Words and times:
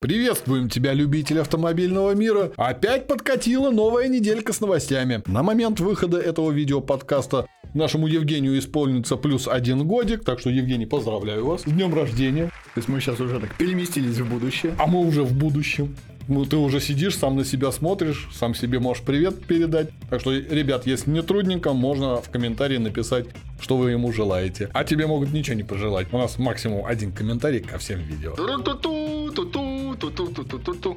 Приветствуем 0.00 0.68
тебя, 0.68 0.92
любитель 0.92 1.40
автомобильного 1.40 2.14
мира. 2.14 2.52
Опять 2.56 3.08
подкатила 3.08 3.72
новая 3.72 4.06
неделька 4.06 4.52
с 4.52 4.60
новостями. 4.60 5.24
На 5.26 5.42
момент 5.42 5.80
выхода 5.80 6.18
этого 6.18 6.52
видеоподкаста 6.52 7.46
нашему 7.74 8.06
Евгению 8.06 8.56
исполнится 8.60 9.16
плюс 9.16 9.48
один 9.48 9.84
годик, 9.88 10.22
так 10.22 10.38
что, 10.38 10.50
Евгений, 10.50 10.86
поздравляю 10.86 11.46
вас 11.46 11.62
с 11.62 11.64
днем 11.64 11.92
рождения. 11.92 12.46
То 12.46 12.76
есть 12.76 12.86
мы 12.86 13.00
сейчас 13.00 13.18
уже 13.18 13.40
так 13.40 13.56
переместились 13.56 14.18
в 14.18 14.30
будущее. 14.30 14.72
А 14.78 14.86
мы 14.86 15.00
уже 15.00 15.24
в 15.24 15.36
будущем. 15.36 15.96
Ну, 16.28 16.44
ты 16.44 16.56
уже 16.56 16.78
сидишь, 16.78 17.16
сам 17.16 17.34
на 17.34 17.44
себя 17.44 17.72
смотришь, 17.72 18.28
сам 18.32 18.54
себе 18.54 18.78
можешь 18.78 19.02
привет 19.02 19.46
передать. 19.46 19.88
Так 20.10 20.20
что, 20.20 20.32
ребят, 20.32 20.86
если 20.86 21.10
не 21.10 21.22
трудненько, 21.22 21.72
можно 21.72 22.18
в 22.18 22.30
комментарии 22.30 22.76
написать, 22.76 23.26
что 23.60 23.76
вы 23.76 23.90
ему 23.90 24.12
желаете. 24.12 24.70
А 24.74 24.84
тебе 24.84 25.08
могут 25.08 25.32
ничего 25.32 25.56
не 25.56 25.64
пожелать. 25.64 26.06
У 26.12 26.18
нас 26.18 26.38
максимум 26.38 26.86
один 26.86 27.10
комментарий 27.10 27.58
ко 27.60 27.78
всем 27.78 27.98
видео. 28.00 28.36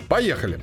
Поехали! 0.07 0.59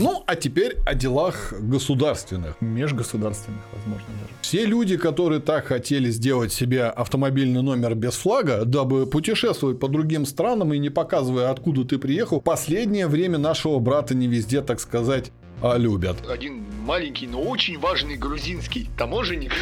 Ну, 0.00 0.24
а 0.26 0.34
теперь 0.34 0.78
о 0.86 0.94
делах 0.94 1.52
государственных. 1.60 2.58
Межгосударственных, 2.62 3.60
возможно, 3.70 4.06
даже. 4.22 4.32
Все 4.40 4.64
люди, 4.64 4.96
которые 4.96 5.40
так 5.42 5.66
хотели 5.66 6.08
сделать 6.10 6.54
себе 6.54 6.84
автомобильный 6.84 7.60
номер 7.60 7.94
без 7.94 8.14
флага, 8.14 8.64
дабы 8.64 9.04
путешествовать 9.04 9.78
по 9.78 9.88
другим 9.88 10.24
странам 10.24 10.72
и 10.72 10.78
не 10.78 10.88
показывая, 10.88 11.50
откуда 11.50 11.84
ты 11.84 11.98
приехал, 11.98 12.40
последнее 12.40 13.08
время 13.08 13.36
нашего 13.36 13.78
брата 13.78 14.14
не 14.14 14.26
везде, 14.26 14.62
так 14.62 14.80
сказать, 14.80 15.32
а 15.60 15.76
любят. 15.76 16.16
Один 16.26 16.64
маленький, 16.90 17.28
но 17.28 17.40
очень 17.40 17.78
важный 17.78 18.16
грузинский 18.16 18.88
таможенник. 18.98 19.52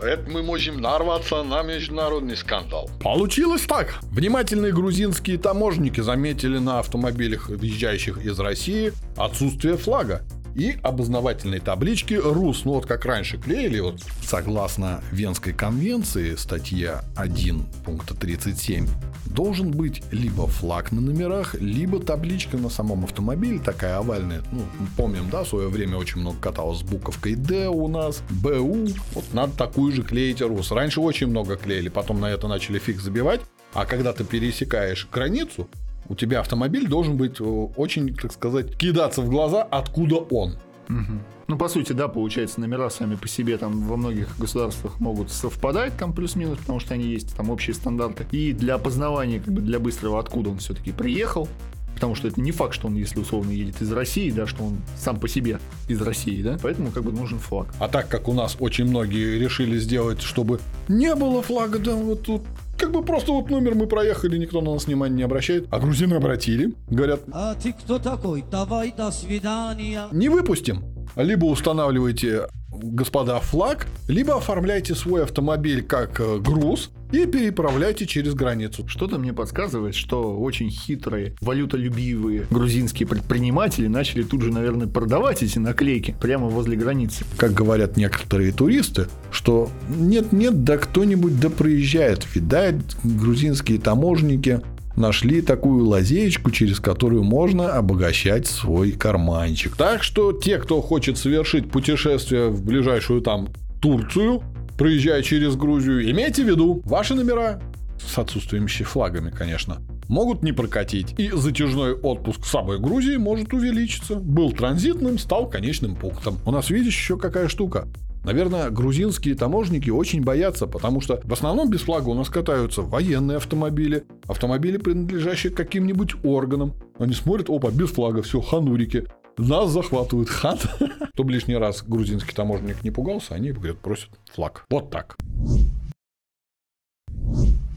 Это 0.00 0.30
мы 0.30 0.44
можем 0.44 0.80
нарваться 0.80 1.42
на 1.42 1.64
международный 1.64 2.36
скандал. 2.36 2.88
Получилось 3.02 3.62
так. 3.62 3.98
Внимательные 4.12 4.72
грузинские 4.72 5.38
таможенники 5.38 6.00
заметили 6.00 6.58
на 6.58 6.78
автомобилях, 6.78 7.48
въезжающих 7.48 8.24
из 8.24 8.38
России, 8.38 8.92
отсутствие 9.16 9.76
флага 9.76 10.22
и 10.54 10.76
обознавательной 10.82 11.60
таблички 11.60 12.14
РУС. 12.14 12.64
Ну 12.64 12.72
вот 12.72 12.86
как 12.86 13.04
раньше 13.04 13.38
клеили, 13.38 13.80
вот 13.80 14.00
согласно 14.22 15.02
Венской 15.12 15.52
конвенции, 15.52 16.34
статья 16.36 17.04
1 17.16 17.64
пункта 17.84 18.14
37, 18.14 18.86
должен 19.26 19.70
быть 19.70 20.02
либо 20.10 20.46
флаг 20.46 20.92
на 20.92 21.00
номерах, 21.00 21.54
либо 21.54 22.00
табличка 22.00 22.56
на 22.56 22.70
самом 22.70 23.04
автомобиле, 23.04 23.58
такая 23.58 23.98
овальная. 23.98 24.42
Ну, 24.52 24.62
помним, 24.96 25.30
да, 25.30 25.44
в 25.44 25.48
свое 25.48 25.68
время 25.68 25.96
очень 25.96 26.20
много 26.20 26.38
каталось 26.40 26.80
с 26.80 26.82
буковкой 26.82 27.34
Д 27.34 27.68
у 27.68 27.88
нас, 27.88 28.22
БУ. 28.30 28.88
Вот 29.12 29.24
надо 29.32 29.56
такую 29.56 29.92
же 29.92 30.02
клеить 30.02 30.40
РУС. 30.40 30.72
Раньше 30.72 31.00
очень 31.00 31.28
много 31.28 31.56
клеили, 31.56 31.88
потом 31.88 32.20
на 32.20 32.26
это 32.26 32.48
начали 32.48 32.78
фиг 32.78 33.00
забивать. 33.00 33.40
А 33.74 33.84
когда 33.84 34.12
ты 34.12 34.24
пересекаешь 34.24 35.06
границу, 35.12 35.68
у 36.08 36.14
тебя 36.14 36.40
автомобиль 36.40 36.88
должен 36.88 37.16
быть 37.16 37.40
э, 37.40 37.44
очень, 37.44 38.14
так 38.14 38.32
сказать, 38.32 38.76
кидаться 38.76 39.22
в 39.22 39.28
глаза, 39.28 39.62
откуда 39.62 40.16
он. 40.16 40.56
Угу. 40.88 41.18
Ну, 41.48 41.56
по 41.58 41.68
сути, 41.68 41.92
да, 41.92 42.08
получается, 42.08 42.60
номера 42.60 42.90
сами 42.90 43.14
по 43.14 43.28
себе 43.28 43.56
там 43.58 43.86
во 43.86 43.96
многих 43.96 44.38
государствах 44.38 45.00
могут 45.00 45.30
совпадать 45.30 45.96
там 45.96 46.12
плюс-минус, 46.12 46.58
потому 46.58 46.80
что 46.80 46.94
они 46.94 47.04
есть 47.04 47.36
там 47.36 47.50
общие 47.50 47.74
стандарты. 47.74 48.26
И 48.32 48.52
для 48.52 48.74
опознавания, 48.74 49.40
как 49.40 49.52
бы 49.52 49.60
для 49.60 49.78
быстрого, 49.78 50.18
откуда 50.18 50.50
он 50.50 50.58
все-таки 50.58 50.92
приехал, 50.92 51.48
потому 51.94 52.14
что 52.14 52.28
это 52.28 52.40
не 52.40 52.52
факт, 52.52 52.74
что 52.74 52.86
он, 52.86 52.94
если 52.94 53.18
условно 53.18 53.50
едет 53.50 53.82
из 53.82 53.90
России, 53.92 54.30
да, 54.30 54.46
что 54.46 54.62
он 54.62 54.78
сам 54.96 55.18
по 55.18 55.26
себе 55.26 55.58
из 55.88 56.00
России, 56.00 56.42
да, 56.42 56.56
поэтому 56.62 56.90
как 56.90 57.02
бы 57.02 57.12
нужен 57.12 57.38
флаг. 57.38 57.74
А 57.78 57.88
так 57.88 58.08
как 58.08 58.28
у 58.28 58.34
нас 58.34 58.56
очень 58.60 58.84
многие 58.84 59.38
решили 59.38 59.78
сделать, 59.78 60.22
чтобы 60.22 60.60
не 60.86 61.14
было 61.14 61.42
флага, 61.42 61.78
да, 61.78 61.94
вот 61.94 62.22
тут 62.22 62.42
как 62.78 62.92
бы 62.92 63.02
просто 63.02 63.32
вот 63.32 63.50
номер 63.50 63.74
мы 63.74 63.86
проехали, 63.86 64.38
никто 64.38 64.60
на 64.60 64.72
нас 64.72 64.86
внимания 64.86 65.16
не 65.16 65.22
обращает. 65.22 65.66
А 65.70 65.78
грузины 65.78 66.14
обратили. 66.14 66.74
Говорят, 66.88 67.20
а 67.32 67.54
ты 67.54 67.72
кто 67.72 67.98
такой? 67.98 68.44
Давай 68.50 68.94
до 68.96 69.10
свидания. 69.10 70.06
Не 70.12 70.28
выпустим. 70.28 70.84
Либо 71.16 71.46
устанавливайте 71.46 72.46
господа, 72.70 73.40
флаг, 73.40 73.86
либо 74.08 74.36
оформляйте 74.36 74.94
свой 74.94 75.24
автомобиль 75.24 75.82
как 75.82 76.20
э, 76.20 76.38
груз 76.38 76.90
и 77.12 77.26
переправляйте 77.26 78.06
через 78.06 78.34
границу. 78.34 78.86
Что-то 78.86 79.18
мне 79.18 79.32
подсказывает, 79.32 79.94
что 79.94 80.38
очень 80.38 80.70
хитрые, 80.70 81.34
валютолюбивые 81.40 82.46
грузинские 82.50 83.08
предприниматели 83.08 83.86
начали 83.86 84.22
тут 84.22 84.42
же, 84.42 84.52
наверное, 84.52 84.86
продавать 84.86 85.42
эти 85.42 85.58
наклейки 85.58 86.16
прямо 86.20 86.48
возле 86.48 86.76
границы. 86.76 87.24
Как 87.36 87.52
говорят 87.52 87.96
некоторые 87.96 88.52
туристы, 88.52 89.08
что 89.30 89.70
нет-нет, 89.88 90.64
да 90.64 90.76
кто-нибудь 90.76 91.40
да 91.40 91.50
проезжает. 91.50 92.26
Видать, 92.34 92.76
грузинские 93.02 93.78
таможенники 93.78 94.60
нашли 94.98 95.40
такую 95.40 95.86
лазеечку, 95.86 96.50
через 96.50 96.80
которую 96.80 97.22
можно 97.22 97.72
обогащать 97.72 98.46
свой 98.46 98.92
карманчик. 98.92 99.76
Так 99.76 100.02
что 100.02 100.32
те, 100.32 100.58
кто 100.58 100.82
хочет 100.82 101.16
совершить 101.16 101.70
путешествие 101.70 102.48
в 102.48 102.64
ближайшую 102.64 103.20
там 103.20 103.48
Турцию, 103.80 104.42
проезжая 104.76 105.22
через 105.22 105.56
Грузию, 105.56 106.10
имейте 106.10 106.44
в 106.44 106.48
виду, 106.48 106.82
ваши 106.84 107.14
номера 107.14 107.60
с 107.98 108.18
отсутствующими 108.18 108.84
флагами, 108.84 109.30
конечно, 109.30 109.78
могут 110.08 110.42
не 110.42 110.52
прокатить. 110.52 111.14
И 111.18 111.30
затяжной 111.30 111.94
отпуск 111.94 112.42
в 112.42 112.48
самой 112.48 112.78
Грузии 112.78 113.16
может 113.16 113.52
увеличиться. 113.52 114.16
Был 114.16 114.52
транзитным, 114.52 115.18
стал 115.18 115.48
конечным 115.48 115.94
пунктом. 115.94 116.38
У 116.46 116.50
нас, 116.50 116.70
видишь, 116.70 116.96
еще 116.96 117.18
какая 117.18 117.48
штука. 117.48 117.86
Наверное, 118.28 118.68
грузинские 118.68 119.34
таможники 119.34 119.88
очень 119.88 120.22
боятся, 120.22 120.66
потому 120.66 121.00
что 121.00 121.18
в 121.24 121.32
основном 121.32 121.70
без 121.70 121.80
флага 121.80 122.10
у 122.10 122.14
нас 122.14 122.28
катаются 122.28 122.82
военные 122.82 123.38
автомобили, 123.38 124.04
автомобили, 124.26 124.76
принадлежащие 124.76 125.50
каким-нибудь 125.50 126.22
органам. 126.22 126.74
Они 126.98 127.14
смотрят, 127.14 127.48
опа, 127.48 127.70
без 127.70 127.90
флага, 127.90 128.20
все, 128.20 128.42
ханурики. 128.42 129.06
Нас 129.38 129.70
захватывают 129.70 130.28
хан. 130.28 130.58
Чтобы 131.14 131.32
лишний 131.32 131.56
раз 131.56 131.82
грузинский 131.82 132.34
таможенник 132.34 132.84
не 132.84 132.90
пугался, 132.90 133.34
они, 133.34 133.52
говорят, 133.52 133.78
просят 133.78 134.10
флаг. 134.30 134.66
Вот 134.68 134.90
так. 134.90 135.16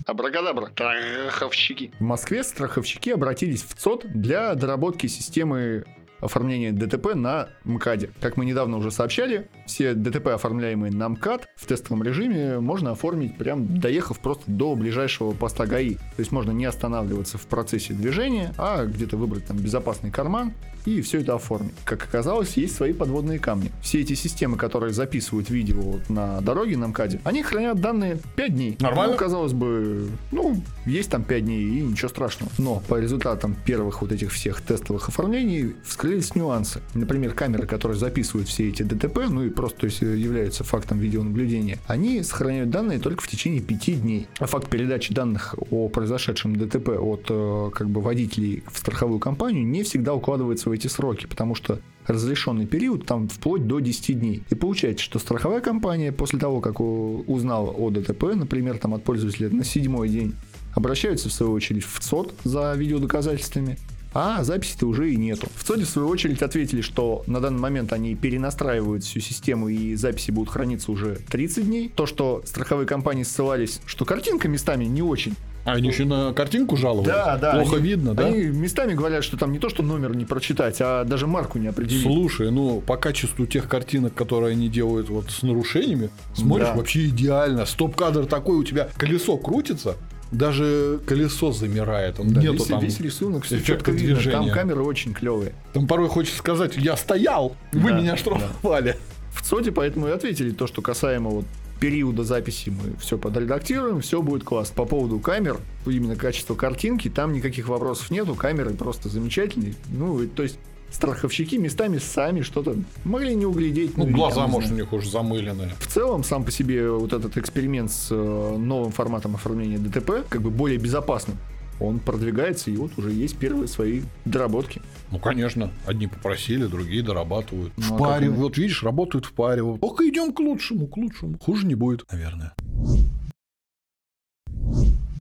Абракадабра, 0.05 0.65
страховщики. 0.65 1.93
В 1.97 2.03
Москве 2.03 2.43
страховщики 2.43 3.11
обратились 3.11 3.63
в 3.63 3.73
ЦОД 3.75 4.07
для 4.13 4.53
доработки 4.55 5.07
системы 5.07 5.85
оформления 6.21 6.71
ДТП 6.71 7.15
на 7.15 7.49
МКАДе. 7.65 8.11
Как 8.19 8.37
мы 8.37 8.45
недавно 8.45 8.77
уже 8.77 8.91
сообщали, 8.91 9.49
все 9.65 9.93
ДТП, 9.93 10.27
оформляемые 10.27 10.93
на 10.93 11.09
МКАД 11.09 11.47
в 11.55 11.65
тестовом 11.65 12.03
режиме, 12.03 12.59
можно 12.59 12.91
оформить 12.91 13.37
прям 13.37 13.79
доехав 13.79 14.19
просто 14.19 14.43
до 14.47 14.75
ближайшего 14.75 15.31
поста 15.31 15.65
ГАИ. 15.65 15.95
То 15.95 16.19
есть 16.19 16.31
можно 16.31 16.51
не 16.51 16.65
останавливаться 16.65 17.37
в 17.37 17.45
процессе 17.47 17.93
движения, 17.93 18.53
а 18.57 18.85
где-то 18.85 19.17
выбрать 19.17 19.45
там 19.45 19.57
безопасный 19.57 20.11
карман 20.11 20.53
и 20.85 21.01
все 21.01 21.21
это 21.21 21.35
оформить. 21.35 21.73
Как 21.85 22.03
оказалось, 22.03 22.57
есть 22.57 22.75
свои 22.75 22.93
подводные 22.93 23.39
камни. 23.39 23.71
Все 23.81 24.01
эти 24.01 24.13
системы, 24.13 24.57
которые 24.57 24.93
записывают 24.93 25.49
видео 25.49 25.99
на 26.09 26.41
дороге 26.41 26.77
на 26.77 26.87
МКАДе, 26.87 27.19
они 27.23 27.43
хранят 27.43 27.79
данные 27.79 28.19
5 28.35 28.53
дней. 28.53 28.77
Нормально? 28.79 29.13
Ну, 29.13 29.19
казалось 29.19 29.53
бы, 29.53 30.09
ну, 30.31 30.61
есть 30.85 31.11
там 31.11 31.23
5 31.23 31.45
дней 31.45 31.63
и 31.63 31.81
ничего 31.81 32.09
страшного. 32.09 32.51
Но 32.57 32.81
по 32.87 32.99
результатам 32.99 33.55
первых 33.65 34.01
вот 34.01 34.11
этих 34.11 34.31
всех 34.31 34.61
тестовых 34.61 35.07
оформлений 35.09 35.75
вскрылись 36.11 36.35
нюансы. 36.35 36.81
Например, 36.93 37.33
камеры, 37.33 37.65
которые 37.65 37.97
записывают 37.97 38.49
все 38.49 38.67
эти 38.67 38.83
ДТП, 38.83 39.19
ну 39.29 39.43
и 39.43 39.49
просто 39.49 39.81
то 39.81 39.85
есть, 39.85 40.01
являются 40.01 40.63
фактом 40.63 40.99
видеонаблюдения, 40.99 41.79
они 41.87 42.21
сохраняют 42.23 42.69
данные 42.69 42.99
только 42.99 43.23
в 43.23 43.27
течение 43.27 43.61
5 43.61 44.01
дней. 44.01 44.27
А 44.39 44.45
факт 44.45 44.69
передачи 44.69 45.13
данных 45.13 45.55
о 45.69 45.87
произошедшем 45.87 46.55
ДТП 46.57 46.89
от 46.99 47.27
э, 47.29 47.71
как 47.73 47.89
бы 47.89 48.01
водителей 48.01 48.63
в 48.69 48.77
страховую 48.77 49.19
компанию 49.19 49.65
не 49.65 49.83
всегда 49.83 50.13
укладывается 50.13 50.69
в 50.69 50.73
эти 50.73 50.87
сроки, 50.87 51.27
потому 51.27 51.55
что 51.55 51.79
разрешенный 52.07 52.65
период 52.65 53.05
там 53.05 53.29
вплоть 53.29 53.65
до 53.65 53.79
10 53.79 54.19
дней. 54.19 54.43
И 54.49 54.55
получается, 54.55 55.05
что 55.05 55.19
страховая 55.19 55.61
компания 55.61 56.11
после 56.11 56.39
того, 56.39 56.59
как 56.59 56.81
узнала 56.81 57.71
о 57.71 57.89
ДТП, 57.89 58.35
например, 58.35 58.77
там 58.79 58.93
от 58.93 59.03
пользователя 59.03 59.49
на 59.49 59.63
седьмой 59.63 60.09
день, 60.09 60.35
обращаются 60.73 61.29
в 61.29 61.33
свою 61.33 61.53
очередь 61.53 61.85
в 61.85 61.99
ЦОД 61.99 62.33
за 62.43 62.73
видеодоказательствами, 62.75 63.77
а 64.13 64.43
записи-то 64.43 64.87
уже 64.87 65.11
и 65.11 65.15
нету. 65.15 65.47
В 65.55 65.63
ЦОДе, 65.63 65.85
в 65.85 65.89
свою 65.89 66.07
очередь, 66.07 66.41
ответили, 66.41 66.81
что 66.81 67.23
на 67.27 67.39
данный 67.39 67.59
момент 67.59 67.93
они 67.93 68.15
перенастраивают 68.15 69.03
всю 69.03 69.19
систему 69.19 69.69
и 69.69 69.95
записи 69.95 70.31
будут 70.31 70.49
храниться 70.49 70.91
уже 70.91 71.17
30 71.29 71.65
дней. 71.65 71.91
То, 71.95 72.05
что 72.05 72.41
страховые 72.45 72.87
компании 72.87 73.23
ссылались, 73.23 73.81
что 73.85 74.05
картинка 74.05 74.47
местами 74.47 74.85
не 74.85 75.01
очень 75.01 75.35
а 75.63 75.73
они 75.73 75.89
еще 75.89 76.05
на 76.05 76.33
картинку 76.33 76.75
жаловались? 76.75 77.07
Да, 77.07 77.37
да. 77.37 77.51
Плохо 77.51 77.77
они, 77.77 77.89
видно, 77.89 78.15
да? 78.15 78.25
Они 78.25 78.45
местами 78.45 78.93
говорят, 78.93 79.23
что 79.23 79.37
там 79.37 79.51
не 79.51 79.59
то, 79.59 79.69
что 79.69 79.83
номер 79.83 80.15
не 80.15 80.25
прочитать, 80.25 80.77
а 80.79 81.03
даже 81.03 81.27
марку 81.27 81.59
не 81.59 81.67
определить. 81.67 82.01
Слушай, 82.01 82.51
ну 82.51 82.81
по 82.81 82.97
качеству 82.97 83.45
тех 83.45 83.67
картинок, 83.67 84.13
которые 84.13 84.53
они 84.53 84.69
делают 84.69 85.09
вот 85.09 85.29
с 85.29 85.43
нарушениями, 85.43 86.09
смотришь 86.33 86.67
да. 86.67 86.75
вообще 86.75 87.07
идеально. 87.07 87.65
Стоп-кадр 87.65 88.25
такой, 88.25 88.57
у 88.57 88.63
тебя 88.63 88.89
колесо 88.97 89.37
крутится, 89.37 89.97
даже 90.31 90.99
колесо 91.05 91.51
замирает. 91.51 92.19
Он 92.19 92.33
да, 92.33 92.41
Нету 92.41 92.53
весь, 92.53 92.65
там 92.65 92.79
весь 92.79 92.99
рисунок, 92.99 93.43
все 93.43 93.61
четко 93.61 93.91
движения. 93.91 94.31
Там 94.31 94.49
камеры 94.49 94.83
очень 94.83 95.13
клевые. 95.13 95.53
Там 95.73 95.87
порой 95.87 96.09
хочется 96.09 96.37
сказать, 96.37 96.77
я 96.77 96.95
стоял, 96.97 97.55
вы 97.73 97.91
да, 97.91 97.99
меня 97.99 98.17
штрафовали. 98.17 98.91
Да. 98.91 98.97
В 99.33 99.41
ЦОДе 99.43 99.71
поэтому 99.71 100.07
и 100.07 100.11
ответили 100.11 100.51
то, 100.51 100.67
что 100.67 100.81
касаемо 100.81 101.29
вот 101.29 101.45
периода 101.79 102.23
записи 102.23 102.69
мы 102.69 102.95
все 102.99 103.17
подредактируем, 103.17 104.01
все 104.01 104.21
будет 104.21 104.43
класс. 104.43 104.69
По 104.69 104.85
поводу 104.85 105.19
камер, 105.19 105.57
именно 105.85 106.15
качество 106.15 106.53
картинки, 106.53 107.09
там 107.09 107.33
никаких 107.33 107.67
вопросов 107.67 108.11
нету, 108.11 108.35
камеры 108.35 108.71
просто 108.71 109.09
замечательные. 109.09 109.73
Ну, 109.89 110.27
то 110.27 110.43
есть 110.43 110.59
страховщики 110.91 111.55
местами 111.55 111.97
сами 111.97 112.41
что-то 112.41 112.75
могли 113.03 113.33
не 113.35 113.45
углядеть. 113.45 113.97
Ну, 113.97 114.05
или 114.05 114.11
глаза, 114.13 114.47
может, 114.47 114.71
у 114.71 114.75
них 114.75 114.91
уж 114.93 115.07
замыленные. 115.07 115.71
В 115.79 115.87
целом, 115.87 116.23
сам 116.23 116.43
по 116.43 116.51
себе 116.51 116.91
вот 116.91 117.13
этот 117.13 117.37
эксперимент 117.37 117.91
с 117.91 118.07
э, 118.11 118.15
новым 118.57 118.91
форматом 118.91 119.35
оформления 119.35 119.77
ДТП, 119.77 120.25
как 120.29 120.41
бы 120.41 120.49
более 120.49 120.77
безопасным, 120.77 121.37
он 121.79 121.99
продвигается, 121.99 122.69
и 122.69 122.75
вот 122.77 122.91
уже 122.97 123.11
есть 123.11 123.37
первые 123.37 123.67
свои 123.67 124.01
доработки. 124.25 124.81
Ну, 125.09 125.17
конечно, 125.17 125.71
одни 125.87 126.07
попросили, 126.07 126.65
другие 126.65 127.01
дорабатывают. 127.01 127.73
Ну, 127.77 127.83
а 127.95 127.95
в 127.95 127.97
паре, 127.97 128.27
как 128.27 128.35
мы- 128.37 128.43
вот 128.43 128.57
видишь, 128.57 128.83
работают 128.83 129.25
в 129.25 129.31
паре. 129.33 129.63
Только 129.81 130.07
идем 130.07 130.31
к 130.33 130.39
лучшему, 130.39 130.85
к 130.87 130.95
лучшему. 130.97 131.37
Хуже 131.39 131.65
не 131.65 131.75
будет, 131.75 132.05
наверное. 132.11 132.53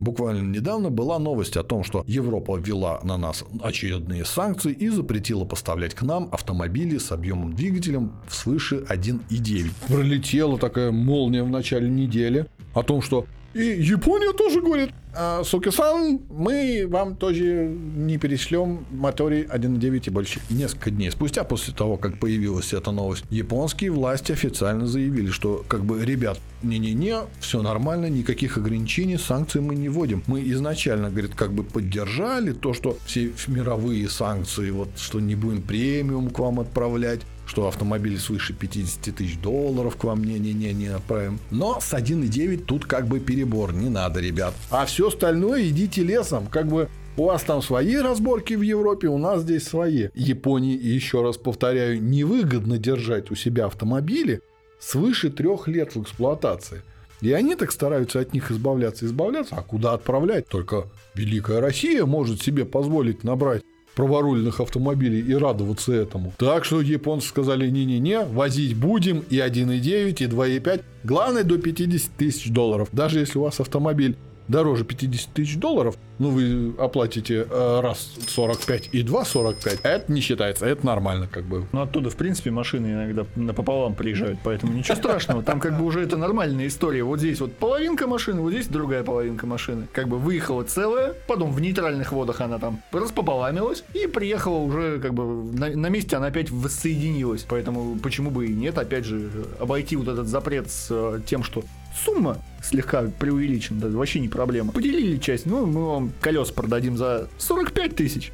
Буквально 0.00 0.41
недавно 0.41 0.88
была 0.88 1.19
новость 1.19 1.58
о 1.58 1.62
том, 1.62 1.85
что 1.85 2.05
Европа 2.06 2.56
ввела 2.56 3.00
на 3.02 3.19
нас 3.19 3.44
очередные 3.62 4.25
санкции 4.25 4.73
и 4.73 4.88
запретила 4.88 5.44
поставлять 5.44 5.94
к 5.94 6.00
нам 6.00 6.31
автомобили 6.32 6.97
с 6.97 7.12
объемом 7.12 7.55
двигателем 7.55 8.12
свыше 8.31 8.76
1,9. 8.88 9.70
Пролетела 9.88 10.58
такая 10.58 10.91
молния 10.91 11.43
в 11.43 11.50
начале 11.50 11.91
недели 11.91 12.47
о 12.73 12.82
том, 12.82 13.02
что 13.02 13.26
и 13.52 13.62
Япония 13.64 14.32
тоже 14.32 14.61
говорит, 14.61 14.91
«А, 15.12 15.43
Суки-сан, 15.43 16.20
мы 16.31 16.87
вам 16.88 17.17
тоже 17.17 17.67
не 17.67 18.17
перешлем 18.17 18.87
моторы 18.91 19.43
1.9 19.43 20.06
и 20.06 20.11
больше. 20.11 20.41
Несколько 20.50 20.93
дней 20.93 21.11
спустя, 21.11 21.43
после 21.43 21.75
того, 21.75 21.97
как 21.97 22.19
появилась 22.19 22.73
эта 22.73 22.93
новость, 22.93 23.25
японские 23.29 23.91
власти 23.91 24.31
официально 24.31 24.87
заявили, 24.87 25.31
что 25.31 25.64
как 25.67 25.85
бы, 25.85 26.05
ребят, 26.05 26.38
не-не-не, 26.62 27.23
все 27.41 27.61
нормально, 27.61 28.06
никаких 28.06 28.56
ограничений, 28.56 29.17
санкций 29.17 29.61
мы 29.61 29.75
не 29.75 29.88
вводим. 29.88 30.23
Мы 30.29 30.43
изначально, 30.50 31.11
говорит, 31.11 31.35
как 31.35 31.52
бы 31.52 31.64
поддержали 31.64 32.52
то, 32.52 32.73
что 32.73 32.97
все 33.05 33.32
мировые 33.49 34.08
санкции, 34.08 34.70
вот, 34.70 34.91
что 34.97 35.19
не 35.19 35.35
будем 35.35 35.62
премиум 35.62 36.31
к 36.31 36.38
вам 36.38 36.61
отправлять, 36.61 37.23
что 37.50 37.67
автомобили 37.67 38.17
свыше 38.17 38.55
50 38.55 39.12
тысяч 39.12 39.37
долларов 39.38 39.97
к 39.97 40.05
вам 40.05 40.23
не-не-не 40.23 40.73
не 40.73 40.87
отправим. 40.87 41.41
Но 41.50 41.81
с 41.81 41.93
1.9 41.93 42.64
тут 42.64 42.87
как 42.87 43.08
бы 43.08 43.19
перебор, 43.19 43.73
не 43.73 43.88
надо, 43.88 44.20
ребят. 44.20 44.55
А 44.70 44.87
все 44.87 45.08
остальное 45.08 45.69
идите 45.69 46.05
лесом, 46.05 46.47
как 46.47 46.69
бы 46.69 46.88
у 47.17 47.25
вас 47.25 47.43
там 47.43 47.61
свои 47.61 47.97
разборки 47.97 48.55
в 48.55 48.62
Европе, 48.62 49.08
у 49.08 49.19
нас 49.19 49.43
здесь 49.43 49.64
свои. 49.64 50.11
Японии, 50.14 50.79
еще 50.81 51.23
раз 51.25 51.38
повторяю, 51.38 52.00
невыгодно 52.00 52.79
держать 52.79 53.32
у 53.32 53.35
себя 53.35 53.67
автомобили 53.67 54.43
свыше 54.79 55.29
трех 55.29 55.67
лет 55.67 55.97
в 55.97 56.02
эксплуатации. 56.02 56.82
И 57.20 57.32
они 57.32 57.56
так 57.56 57.73
стараются 57.73 58.20
от 58.20 58.32
них 58.32 58.52
избавляться, 58.52 59.06
избавляться. 59.06 59.56
А 59.56 59.62
куда 59.62 59.94
отправлять? 59.94 60.47
Только 60.47 60.85
Великая 61.17 61.61
Россия 61.61 62.06
может 62.06 62.41
себе 62.43 62.64
позволить 62.64 63.25
набрать 63.25 63.62
праворульных 63.94 64.60
автомобилей 64.60 65.20
и 65.20 65.34
радоваться 65.34 65.92
этому. 65.92 66.32
Так 66.38 66.64
что 66.64 66.81
японцы 66.81 67.28
сказали, 67.28 67.69
не-не-не, 67.69 68.20
возить 68.20 68.76
будем 68.76 69.20
и 69.31 69.38
1.9, 69.38 70.22
и 70.22 70.26
2.5. 70.26 70.82
Главное 71.04 71.44
до 71.44 71.58
50 71.58 72.12
тысяч 72.12 72.50
долларов. 72.50 72.88
Даже 72.92 73.20
если 73.20 73.38
у 73.38 73.42
вас 73.42 73.60
автомобиль 73.60 74.16
дороже 74.50 74.85
50 74.85 75.32
тысяч 75.32 75.56
долларов, 75.56 75.97
ну 76.19 76.31
вы 76.31 76.75
оплатите 76.79 77.47
э, 77.49 77.81
раз 77.81 78.17
45 78.29 78.91
и 78.93 79.02
2,45, 79.02 79.81
это 79.82 80.12
не 80.12 80.20
считается, 80.20 80.67
это 80.67 80.85
нормально 80.85 81.29
как 81.31 81.44
бы. 81.44 81.67
Но 81.73 81.82
оттуда, 81.82 82.11
в 82.11 82.17
принципе, 82.17 82.50
машины 82.50 82.88
иногда 82.88 83.26
напополам 83.37 83.94
приезжают, 83.94 84.41
поэтому 84.43 84.73
ничего 84.73 84.97
страшного. 84.97 85.43
Там 85.43 85.61
как 85.61 85.79
бы 85.79 85.85
уже 85.85 86.02
это 86.02 86.17
нормальная 86.17 86.67
история. 86.67 87.05
Вот 87.05 87.20
здесь 87.20 87.41
вот 87.41 87.55
половинка 87.56 88.06
машины, 88.06 88.41
вот 88.41 88.50
здесь 88.50 88.67
другая 88.67 89.05
половинка 89.05 89.47
машины. 89.47 89.87
Как 89.93 90.08
бы 90.08 90.19
выехала 90.19 90.64
целая, 90.64 91.14
потом 91.26 91.52
в 91.52 91.61
нейтральных 91.61 92.12
водах 92.12 92.41
она 92.41 92.58
там 92.58 92.82
распополамилась 92.93 93.85
и 93.94 94.06
приехала 94.06 94.58
уже 94.58 94.99
как 94.99 95.14
бы 95.14 95.25
на, 95.56 95.70
на 95.70 95.87
месте 95.87 96.17
она 96.17 96.26
опять 96.26 96.50
воссоединилась. 96.50 97.47
Поэтому 97.49 97.97
почему 97.99 98.31
бы 98.31 98.47
и 98.47 98.52
нет, 98.52 98.79
опять 98.79 99.05
же, 99.05 99.31
обойти 99.61 99.97
вот 99.97 100.08
этот 100.08 100.26
запрет 100.26 100.70
с 100.70 100.88
э, 100.91 101.20
тем, 101.25 101.44
что 101.44 101.62
сумма 101.94 102.38
слегка 102.62 103.02
преувеличена, 103.19 103.81
да, 103.81 103.88
вообще 103.88 104.20
не 104.20 104.28
проблема. 104.28 104.72
Поделили 104.72 105.16
часть, 105.19 105.46
ну, 105.46 105.66
мы 105.66 105.87
вам 105.87 106.12
колес 106.20 106.50
продадим 106.50 106.96
за 106.96 107.28
45 107.38 107.96
тысяч. 107.96 108.32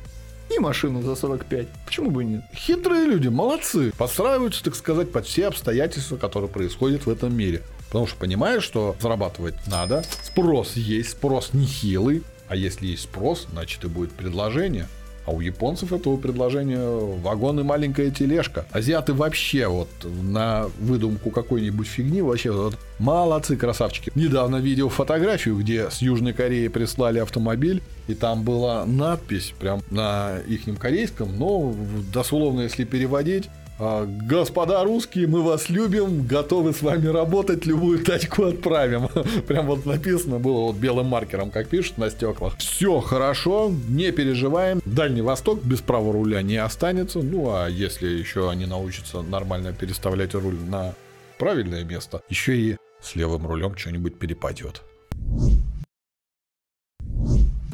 И 0.54 0.60
машину 0.60 1.02
за 1.02 1.16
45. 1.16 1.66
Почему 1.86 2.10
бы 2.10 2.22
и 2.22 2.26
нет? 2.26 2.44
Хитрые 2.54 3.06
люди, 3.06 3.28
молодцы. 3.28 3.92
Подстраиваются, 3.98 4.62
так 4.62 4.76
сказать, 4.76 5.10
под 5.10 5.26
все 5.26 5.48
обстоятельства, 5.48 6.16
которые 6.16 6.48
происходят 6.48 7.06
в 7.06 7.10
этом 7.10 7.34
мире. 7.34 7.62
Потому 7.88 8.06
что 8.06 8.16
понимаешь, 8.16 8.62
что 8.62 8.94
зарабатывать 9.00 9.54
надо, 9.66 10.04
спрос 10.22 10.74
есть, 10.76 11.10
спрос 11.10 11.50
нехилый, 11.52 12.22
а 12.48 12.54
если 12.54 12.86
есть 12.86 13.04
спрос, 13.04 13.48
значит 13.50 13.84
и 13.84 13.88
будет 13.88 14.12
предложение. 14.12 14.86
А 15.26 15.32
у 15.32 15.40
японцев 15.40 15.92
этого 15.92 16.16
предложения 16.16 16.80
вагон 17.22 17.60
и 17.60 17.62
маленькая 17.62 18.10
тележка. 18.10 18.66
Азиаты 18.70 19.12
вообще 19.12 19.66
вот 19.66 19.88
на 20.04 20.66
выдумку 20.78 21.30
какой-нибудь 21.30 21.86
фигни 21.86 22.22
вообще 22.22 22.52
вот 22.52 22.78
молодцы, 22.98 23.56
красавчики. 23.56 24.12
Недавно 24.14 24.56
видел 24.56 24.88
фотографию, 24.88 25.56
где 25.56 25.90
с 25.90 26.00
Южной 26.00 26.32
Кореи 26.32 26.68
прислали 26.68 27.18
автомобиль, 27.18 27.82
и 28.06 28.14
там 28.14 28.44
была 28.44 28.86
надпись 28.86 29.52
прям 29.58 29.82
на 29.90 30.38
ихнем 30.46 30.76
корейском, 30.76 31.36
но 31.36 31.74
дословно 32.12 32.62
если 32.62 32.84
переводить, 32.84 33.48
Господа 33.78 34.82
русские, 34.84 35.26
мы 35.26 35.42
вас 35.42 35.68
любим, 35.68 36.26
готовы 36.26 36.72
с 36.72 36.80
вами 36.80 37.08
работать, 37.08 37.66
любую 37.66 38.02
тачку 38.02 38.44
отправим. 38.44 39.08
Прям 39.46 39.66
вот 39.66 39.84
написано 39.84 40.38
было 40.38 40.60
вот 40.60 40.76
белым 40.76 41.06
маркером, 41.06 41.50
как 41.50 41.68
пишут 41.68 41.98
на 41.98 42.08
стеклах. 42.10 42.56
Все 42.56 43.00
хорошо, 43.00 43.70
не 43.88 44.12
переживаем. 44.12 44.80
Дальний 44.86 45.20
Восток 45.20 45.62
без 45.62 45.80
права 45.80 46.10
руля 46.12 46.40
не 46.40 46.56
останется. 46.56 47.20
Ну, 47.20 47.50
а 47.50 47.68
если 47.68 48.08
еще 48.08 48.50
они 48.50 48.64
научатся 48.64 49.20
нормально 49.20 49.74
переставлять 49.74 50.34
руль 50.34 50.58
на 50.68 50.94
правильное 51.38 51.84
место, 51.84 52.22
еще 52.30 52.56
и 52.56 52.76
с 53.02 53.14
левым 53.14 53.46
рулем 53.46 53.76
что-нибудь 53.76 54.18
перепадет. 54.18 54.82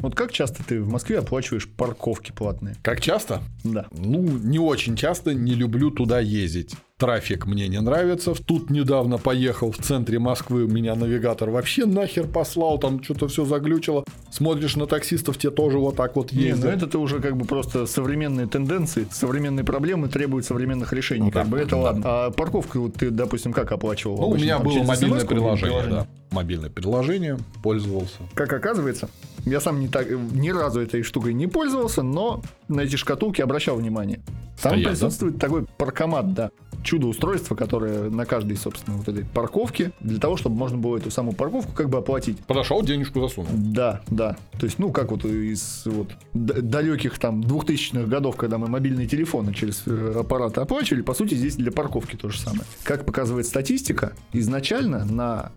Вот 0.03 0.15
как 0.15 0.33
часто 0.33 0.65
ты 0.65 0.81
в 0.81 0.89
Москве 0.89 1.19
оплачиваешь 1.19 1.65
парковки 1.65 2.33
платные? 2.33 2.75
Как 2.81 2.99
часто? 2.99 3.41
Да. 3.63 3.87
Ну, 3.91 4.21
не 4.21 4.59
очень 4.59 4.97
часто, 4.97 5.33
не 5.33 5.55
люблю 5.55 5.91
туда 5.91 6.19
ездить. 6.19 6.75
Трафик 7.03 7.47
мне 7.47 7.67
не 7.67 7.81
нравится. 7.81 8.33
Тут 8.35 8.69
недавно 8.69 9.17
поехал 9.17 9.71
в 9.71 9.77
центре 9.77 10.19
Москвы, 10.19 10.67
меня 10.67 10.93
навигатор 10.95 11.49
вообще 11.49 11.85
нахер 11.85 12.27
послал, 12.27 12.77
там 12.77 13.03
что-то 13.03 13.27
все 13.27 13.45
заглючило. 13.45 14.05
Смотришь 14.29 14.75
на 14.75 14.85
таксистов, 14.85 15.37
те 15.37 15.49
тоже 15.49 15.79
вот 15.79 15.95
так 15.95 16.15
вот 16.15 16.31
Не, 16.31 16.43
ездят. 16.43 16.65
ну 16.65 16.69
это 16.69 16.87
ты 16.87 16.97
уже 16.99 17.19
как 17.19 17.35
бы 17.35 17.45
просто 17.45 17.87
современные 17.87 18.47
тенденции, 18.47 19.07
современные 19.11 19.63
проблемы 19.63 20.07
требуют 20.07 20.45
современных 20.45 20.93
решений. 20.93 21.25
Ну 21.25 21.31
как 21.31 21.45
да, 21.45 21.49
бы 21.51 21.57
это 21.57 21.71
да. 21.71 21.77
ладно. 21.77 22.03
А 22.05 22.31
парковку 22.31 22.79
вот 22.81 22.93
ты, 22.93 23.09
допустим, 23.09 23.53
как 23.53 23.71
оплачивал? 23.71 24.17
Ну, 24.17 24.27
у 24.27 24.29
Обычно 24.29 24.43
меня 24.45 24.57
там 24.57 24.65
было 24.65 24.83
мобильное 24.83 25.19
или 25.19 25.27
приложение, 25.27 25.87
да. 25.87 26.07
Мобильное 26.29 26.69
приложение, 26.69 27.37
пользовался. 27.63 28.17
Как 28.35 28.53
оказывается, 28.53 29.09
я 29.45 29.59
сам 29.59 29.79
не 29.79 29.87
так, 29.87 30.07
ни 30.09 30.49
разу 30.49 30.79
этой 30.79 31.01
штукой 31.01 31.33
не 31.33 31.47
пользовался, 31.47 32.03
но 32.03 32.43
на 32.67 32.81
эти 32.81 32.95
шкатулки 32.95 33.41
обращал 33.41 33.77
внимание. 33.77 34.19
Там 34.61 34.73
Стоят, 34.73 34.83
да? 34.83 34.89
присутствует 34.91 35.39
такой 35.39 35.65
паркомат, 35.77 36.33
да. 36.33 36.51
Чудо-устройство, 36.83 37.55
которое 37.55 38.09
на 38.09 38.25
каждой, 38.25 38.57
собственно, 38.57 38.97
вот 38.97 39.07
этой 39.07 39.25
парковке, 39.25 39.91
для 39.99 40.19
того, 40.19 40.37
чтобы 40.37 40.55
можно 40.55 40.77
было 40.77 40.97
эту 40.97 41.11
самую 41.11 41.35
парковку 41.35 41.71
как 41.73 41.89
бы 41.89 41.97
оплатить. 41.97 42.39
Подошел, 42.45 42.81
денежку 42.81 43.21
засунул. 43.21 43.49
Да, 43.53 44.01
да. 44.07 44.37
То 44.59 44.65
есть, 44.65 44.79
ну, 44.79 44.91
как 44.91 45.11
вот 45.11 45.25
из 45.25 45.83
вот, 45.85 46.09
далеких 46.33 47.17
там 47.19 47.41
2000-х 47.41 48.07
годов, 48.07 48.35
когда 48.35 48.57
мы 48.57 48.67
мобильные 48.67 49.07
телефоны 49.07 49.53
через 49.53 49.83
э, 49.85 50.13
аппараты 50.19 50.61
оплачивали, 50.61 51.01
по 51.01 51.13
сути, 51.13 51.35
здесь 51.35 51.55
для 51.55 51.71
парковки 51.71 52.15
то 52.15 52.29
же 52.29 52.39
самое. 52.39 52.63
Как 52.83 53.05
показывает 53.05 53.45
статистика, 53.45 54.13
изначально 54.31 55.05
на 55.05 55.51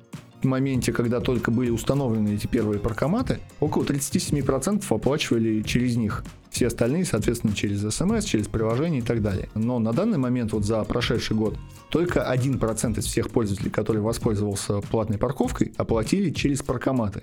моменте, 0.47 0.93
когда 0.93 1.21
только 1.21 1.51
были 1.51 1.71
установлены 1.71 2.31
эти 2.35 2.47
первые 2.47 2.81
паркоматы, 2.81 3.39
около 3.61 3.85
37% 3.85 4.85
оплачивали 4.89 5.63
через 5.63 5.97
них. 5.97 6.25
Все 6.51 6.69
остальные, 6.69 7.05
соответственно, 7.05 7.55
через 7.55 7.83
смс, 7.95 8.25
через 8.25 8.49
приложение 8.49 9.01
и 9.01 9.05
так 9.05 9.23
далее. 9.23 9.49
Но 9.55 9.79
на 9.79 9.93
данный 9.93 10.19
момент, 10.19 10.53
вот 10.53 10.65
за 10.65 10.83
прошедший 10.85 11.37
год, 11.37 11.59
только 11.91 12.33
1% 12.33 12.99
из 12.99 13.05
всех 13.05 13.31
пользователей, 13.31 13.71
который 13.71 14.01
воспользовался 14.01 14.81
платной 14.81 15.19
парковкой, 15.19 15.73
оплатили 15.77 16.31
через 16.31 16.63
паркоматы. 16.63 17.23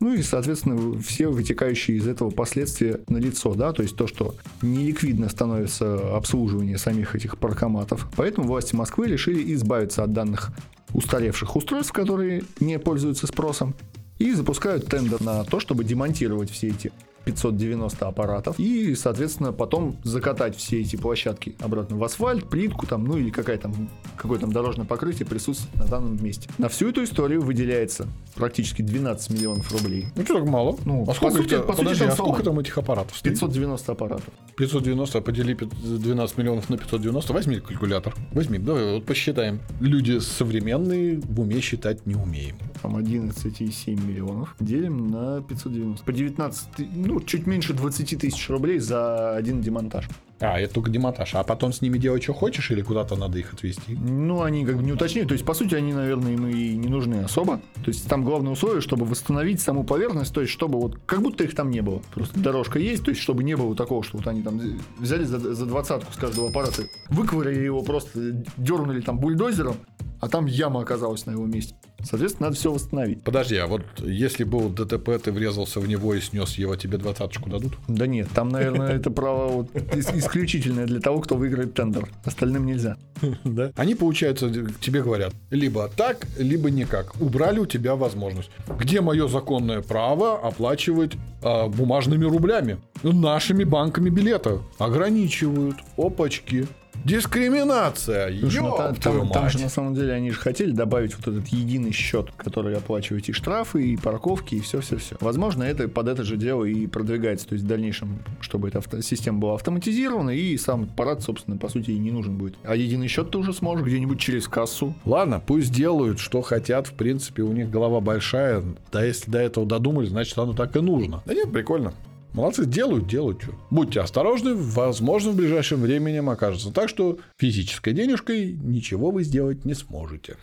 Ну 0.00 0.12
и, 0.12 0.22
соответственно, 0.22 1.00
все 1.00 1.28
вытекающие 1.28 1.96
из 1.96 2.06
этого 2.06 2.28
последствия 2.28 3.00
на 3.08 3.16
лицо, 3.16 3.54
да, 3.54 3.72
то 3.72 3.82
есть 3.82 3.96
то, 3.96 4.06
что 4.06 4.34
неликвидно 4.60 5.30
становится 5.30 6.14
обслуживание 6.14 6.76
самих 6.76 7.14
этих 7.14 7.38
паркоматов. 7.38 8.08
Поэтому 8.16 8.46
власти 8.46 8.74
Москвы 8.74 9.06
решили 9.06 9.54
избавиться 9.54 10.02
от 10.04 10.12
данных 10.12 10.50
устаревших 10.94 11.56
устройств, 11.56 11.92
которые 11.92 12.44
не 12.60 12.78
пользуются 12.78 13.26
спросом, 13.26 13.74
и 14.18 14.32
запускают 14.32 14.86
тендер 14.86 15.20
на 15.20 15.44
то, 15.44 15.60
чтобы 15.60 15.84
демонтировать 15.84 16.50
все 16.50 16.68
эти 16.68 16.92
590 17.24 18.06
аппаратов. 18.06 18.58
И, 18.58 18.94
соответственно, 18.94 19.52
потом 19.52 19.96
закатать 20.04 20.56
все 20.56 20.80
эти 20.80 20.96
площадки 20.96 21.56
обратно 21.60 21.96
в 21.96 22.04
асфальт, 22.04 22.48
плитку 22.48 22.86
там, 22.86 23.04
ну 23.04 23.16
или 23.16 23.30
какая 23.30 23.58
там, 23.58 23.88
какое 24.16 24.38
там 24.38 24.52
дорожное 24.52 24.86
покрытие 24.86 25.26
присутствует 25.26 25.74
на 25.76 25.86
данном 25.86 26.22
месте. 26.22 26.48
На 26.58 26.68
всю 26.68 26.88
эту 26.88 27.02
историю 27.04 27.42
выделяется 27.42 28.06
практически 28.34 28.82
12 28.82 29.30
миллионов 29.30 29.70
рублей. 29.72 30.06
Ну, 30.16 30.24
что 30.24 30.34
так 30.40 30.48
мало? 30.48 30.76
Ну, 30.84 31.02
а 31.02 31.06
по 31.06 31.14
сколько, 31.14 31.36
сути- 31.36 31.46
у 31.46 31.48
тебя- 31.48 31.60
по 31.60 31.72
сути, 31.72 31.82
подожди, 31.84 32.04
там 32.04 32.12
а 32.12 32.16
сколько 32.16 32.42
там 32.42 32.58
этих 32.60 32.78
аппаратов 32.78 33.16
стоит? 33.16 33.34
590 33.34 33.92
аппаратов. 33.92 34.24
590, 34.56 35.20
подели 35.20 35.54
пят- 35.54 35.70
12 35.82 36.38
миллионов 36.38 36.68
на 36.70 36.76
590. 36.78 37.32
Возьми 37.32 37.56
калькулятор. 37.60 38.14
Возьми, 38.32 38.58
давай 38.58 38.94
вот 38.94 39.04
посчитаем. 39.06 39.60
Люди 39.80 40.18
современные 40.18 41.20
в 41.20 41.40
уме 41.40 41.60
считать 41.60 42.06
не 42.06 42.14
умеем. 42.14 42.56
Там 42.82 42.96
11,7 42.96 44.06
миллионов. 44.06 44.54
Делим 44.60 45.08
на 45.10 45.42
590. 45.42 46.04
По 46.04 46.12
19, 46.12 46.68
ты- 46.76 46.84
ну, 47.14 47.20
чуть 47.20 47.46
меньше 47.46 47.74
20 47.74 48.18
тысяч 48.18 48.50
рублей 48.50 48.78
за 48.78 49.36
один 49.36 49.60
демонтаж. 49.60 50.08
А, 50.40 50.58
это 50.58 50.74
только 50.74 50.90
демонтаж. 50.90 51.34
А 51.36 51.44
потом 51.44 51.72
с 51.72 51.80
ними 51.80 51.96
делать, 51.96 52.24
что 52.24 52.34
хочешь, 52.34 52.70
или 52.72 52.82
куда-то 52.82 53.14
надо 53.14 53.38
их 53.38 53.52
отвезти? 53.52 53.94
Ну, 53.94 54.42
они 54.42 54.66
как 54.66 54.78
бы 54.78 54.82
не 54.82 54.92
уточняют. 54.92 55.28
То 55.28 55.34
есть, 55.34 55.44
по 55.44 55.54
сути, 55.54 55.76
они, 55.76 55.92
наверное, 55.92 56.32
им 56.32 56.48
и 56.48 56.74
не 56.74 56.88
нужны 56.88 57.22
особо. 57.22 57.60
То 57.76 57.88
есть, 57.88 58.08
там 58.08 58.24
главное 58.24 58.52
условие, 58.52 58.80
чтобы 58.80 59.06
восстановить 59.06 59.60
саму 59.60 59.84
поверхность, 59.84 60.34
то 60.34 60.40
есть, 60.40 60.52
чтобы 60.52 60.80
вот, 60.80 60.98
как 61.06 61.22
будто 61.22 61.44
их 61.44 61.54
там 61.54 61.70
не 61.70 61.82
было. 61.82 62.02
Просто 62.12 62.40
дорожка 62.40 62.80
есть, 62.80 63.04
то 63.04 63.10
есть, 63.10 63.22
чтобы 63.22 63.44
не 63.44 63.56
было 63.56 63.76
такого, 63.76 64.02
что 64.02 64.18
вот 64.18 64.26
они 64.26 64.42
там 64.42 64.60
взяли 64.98 65.22
за, 65.22 65.38
за 65.38 65.66
двадцатку 65.66 66.12
с 66.12 66.16
каждого 66.16 66.48
аппарата, 66.48 66.82
выковырили 67.10 67.64
его 67.64 67.82
просто, 67.82 68.44
дернули 68.56 69.00
там 69.02 69.18
бульдозером, 69.18 69.76
а 70.20 70.28
там 70.28 70.46
яма 70.46 70.80
оказалась 70.80 71.26
на 71.26 71.30
его 71.30 71.46
месте. 71.46 71.76
Соответственно, 72.04 72.48
надо 72.48 72.56
все 72.56 72.72
восстановить. 72.72 73.22
Подожди, 73.22 73.56
а 73.56 73.66
вот 73.66 73.82
если 73.98 74.44
был 74.44 74.68
ДТП, 74.68 75.10
ты 75.22 75.32
врезался 75.32 75.80
в 75.80 75.88
него 75.88 76.14
и 76.14 76.20
снес 76.20 76.54
его, 76.54 76.76
тебе 76.76 76.98
двадцаточку 76.98 77.50
дадут? 77.50 77.74
Да 77.88 78.06
нет, 78.06 78.28
там, 78.34 78.48
наверное, 78.48 78.92
это 78.92 79.10
право 79.10 79.66
исключительное 79.92 80.86
для 80.86 81.00
того, 81.00 81.20
кто 81.20 81.36
выиграет 81.36 81.74
тендер. 81.74 82.08
Остальным 82.24 82.66
нельзя. 82.66 82.96
Да. 83.44 83.72
Они, 83.76 83.94
получается, 83.94 84.50
тебе 84.80 85.02
говорят, 85.02 85.32
либо 85.50 85.88
так, 85.96 86.26
либо 86.38 86.70
никак. 86.70 87.14
Убрали 87.20 87.58
у 87.58 87.66
тебя 87.66 87.94
возможность. 87.94 88.50
Где 88.78 89.00
мое 89.00 89.28
законное 89.28 89.80
право 89.80 90.38
оплачивать 90.38 91.12
а, 91.42 91.68
бумажными 91.68 92.24
рублями? 92.24 92.78
Нашими 93.02 93.64
банками 93.64 94.10
билета. 94.10 94.60
Ограничивают. 94.78 95.76
Опачки. 95.96 96.66
Дискриминация. 97.04 98.38
Слушай, 98.40 98.62
ну, 98.62 98.76
та- 98.76 98.92
там, 98.94 99.28
там 99.30 99.50
же 99.50 99.58
на 99.58 99.68
самом 99.68 99.94
деле 99.94 100.12
они 100.12 100.30
же 100.30 100.38
хотели 100.38 100.72
добавить 100.72 101.14
вот 101.16 101.26
этот 101.26 101.48
единый 101.48 101.92
счет, 101.92 102.30
который 102.36 102.76
оплачивает 102.76 103.28
и 103.28 103.32
штрафы, 103.32 103.86
и 103.88 103.96
парковки, 103.96 104.54
и 104.56 104.60
все-все-все. 104.60 105.16
Возможно, 105.20 105.62
это 105.64 105.88
под 105.88 106.08
это 106.08 106.22
же 106.24 106.36
дело 106.36 106.64
и 106.64 106.86
продвигается, 106.86 107.48
то 107.48 107.54
есть 107.54 107.64
в 107.64 107.68
дальнейшем, 107.68 108.18
чтобы 108.40 108.68
эта 108.68 108.78
авто- 108.78 109.00
система 109.02 109.38
была 109.38 109.54
автоматизирована, 109.54 110.30
и 110.30 110.56
сам 110.56 110.84
аппарат, 110.84 111.22
собственно, 111.22 111.56
по 111.56 111.68
сути, 111.68 111.90
и 111.90 111.98
не 111.98 112.10
нужен 112.10 112.36
будет. 112.38 112.54
А 112.62 112.74
единый 112.76 113.08
счет 113.08 113.30
ты 113.30 113.38
уже 113.38 113.52
сможешь 113.52 113.86
где-нибудь 113.86 114.18
через 114.18 114.48
кассу. 114.48 114.94
Ладно, 115.04 115.42
пусть 115.44 115.72
делают, 115.72 116.18
что 116.20 116.42
хотят. 116.42 116.86
В 116.86 116.92
принципе, 116.94 117.42
у 117.42 117.52
них 117.52 117.70
голова 117.70 118.00
большая. 118.00 118.62
Да 118.92 119.04
если 119.04 119.30
до 119.30 119.38
этого 119.38 119.66
додумались, 119.66 120.10
значит, 120.10 120.36
оно 120.38 120.52
так 120.52 120.74
и 120.76 120.80
нужно. 120.80 121.22
Да 121.26 121.34
нет, 121.34 121.52
прикольно. 121.52 121.92
Молодцы, 122.34 122.66
делают, 122.66 123.06
делают. 123.06 123.42
Что. 123.42 123.52
Будьте 123.70 124.00
осторожны, 124.00 124.54
возможно, 124.56 125.30
в 125.30 125.36
ближайшем 125.36 125.80
времени 125.80 126.18
окажется 126.28 126.72
так, 126.72 126.88
что 126.88 127.18
физической 127.38 127.92
денежкой 127.92 128.58
ничего 128.60 129.12
вы 129.12 129.22
сделать 129.22 129.64
не 129.64 129.74
сможете. 129.74 130.36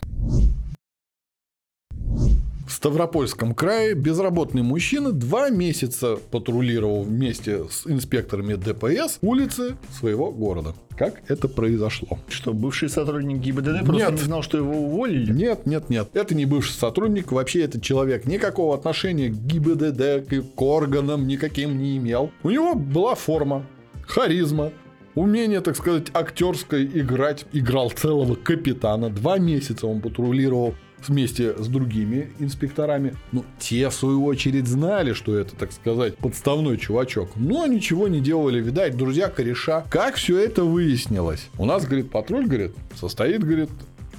В 2.82 2.84
Ставропольском 2.84 3.54
крае 3.54 3.94
безработный 3.94 4.64
мужчина 4.64 5.12
два 5.12 5.52
месяца 5.52 6.18
патрулировал 6.32 7.04
вместе 7.04 7.66
с 7.70 7.86
инспекторами 7.86 8.56
ДПС 8.56 9.20
улицы 9.22 9.78
своего 9.92 10.32
города. 10.32 10.74
Как 10.98 11.22
это 11.28 11.48
произошло? 11.48 12.18
Что, 12.28 12.54
бывший 12.54 12.90
сотрудник 12.90 13.38
ГИБДД 13.38 13.86
просто 13.86 13.94
Нет. 13.94 14.12
не 14.14 14.18
знал, 14.18 14.42
что 14.42 14.58
его 14.58 14.74
уволили? 14.74 15.32
Нет, 15.32 15.68
нет, 15.68 15.92
нет. 15.92 16.10
Это 16.14 16.34
не 16.34 16.48
бывший 16.48 16.72
сотрудник. 16.72 17.32
Вообще 17.32 17.62
этот 17.62 17.84
человек 17.84 18.26
никакого 18.26 18.74
отношения 18.74 19.30
к 19.30 19.36
ГИБДД, 19.36 20.56
к 20.56 20.62
органам 20.64 21.28
никаким 21.28 21.78
не 21.78 21.98
имел. 21.98 22.32
У 22.42 22.50
него 22.50 22.74
была 22.74 23.14
форма, 23.14 23.64
харизма, 24.08 24.72
умение, 25.14 25.62
так 25.62 25.76
сказать, 25.76 26.08
актерское 26.16 26.84
играть. 26.84 27.46
Играл 27.54 27.92
целого 27.92 28.34
капитана. 28.34 29.12
Два 29.12 29.38
месяца 29.38 29.86
он 29.86 30.02
патрулировал 30.02 30.74
вместе 31.08 31.56
с 31.58 31.68
другими 31.68 32.32
инспекторами. 32.40 33.16
Ну, 33.32 33.46
те, 33.60 33.90
в 33.90 33.94
свою 33.94 34.26
очередь, 34.26 34.68
знали, 34.68 35.14
что 35.14 35.36
это, 35.38 35.56
так 35.56 35.72
сказать, 35.72 36.18
подставной 36.18 36.78
чувачок. 36.78 37.32
Но 37.36 37.66
ничего 37.66 38.08
не 38.08 38.22
делали, 38.22 38.62
видать, 38.62 38.98
друзья 38.98 39.28
кореша. 39.30 39.86
Как 39.90 40.16
все 40.16 40.40
это 40.40 40.64
выяснилось? 40.64 41.50
У 41.58 41.66
нас, 41.66 41.86
говорит, 41.86 42.12
патруль, 42.12 42.48
говорит, 42.48 42.72
состоит, 42.96 43.44
говорит, 43.44 43.70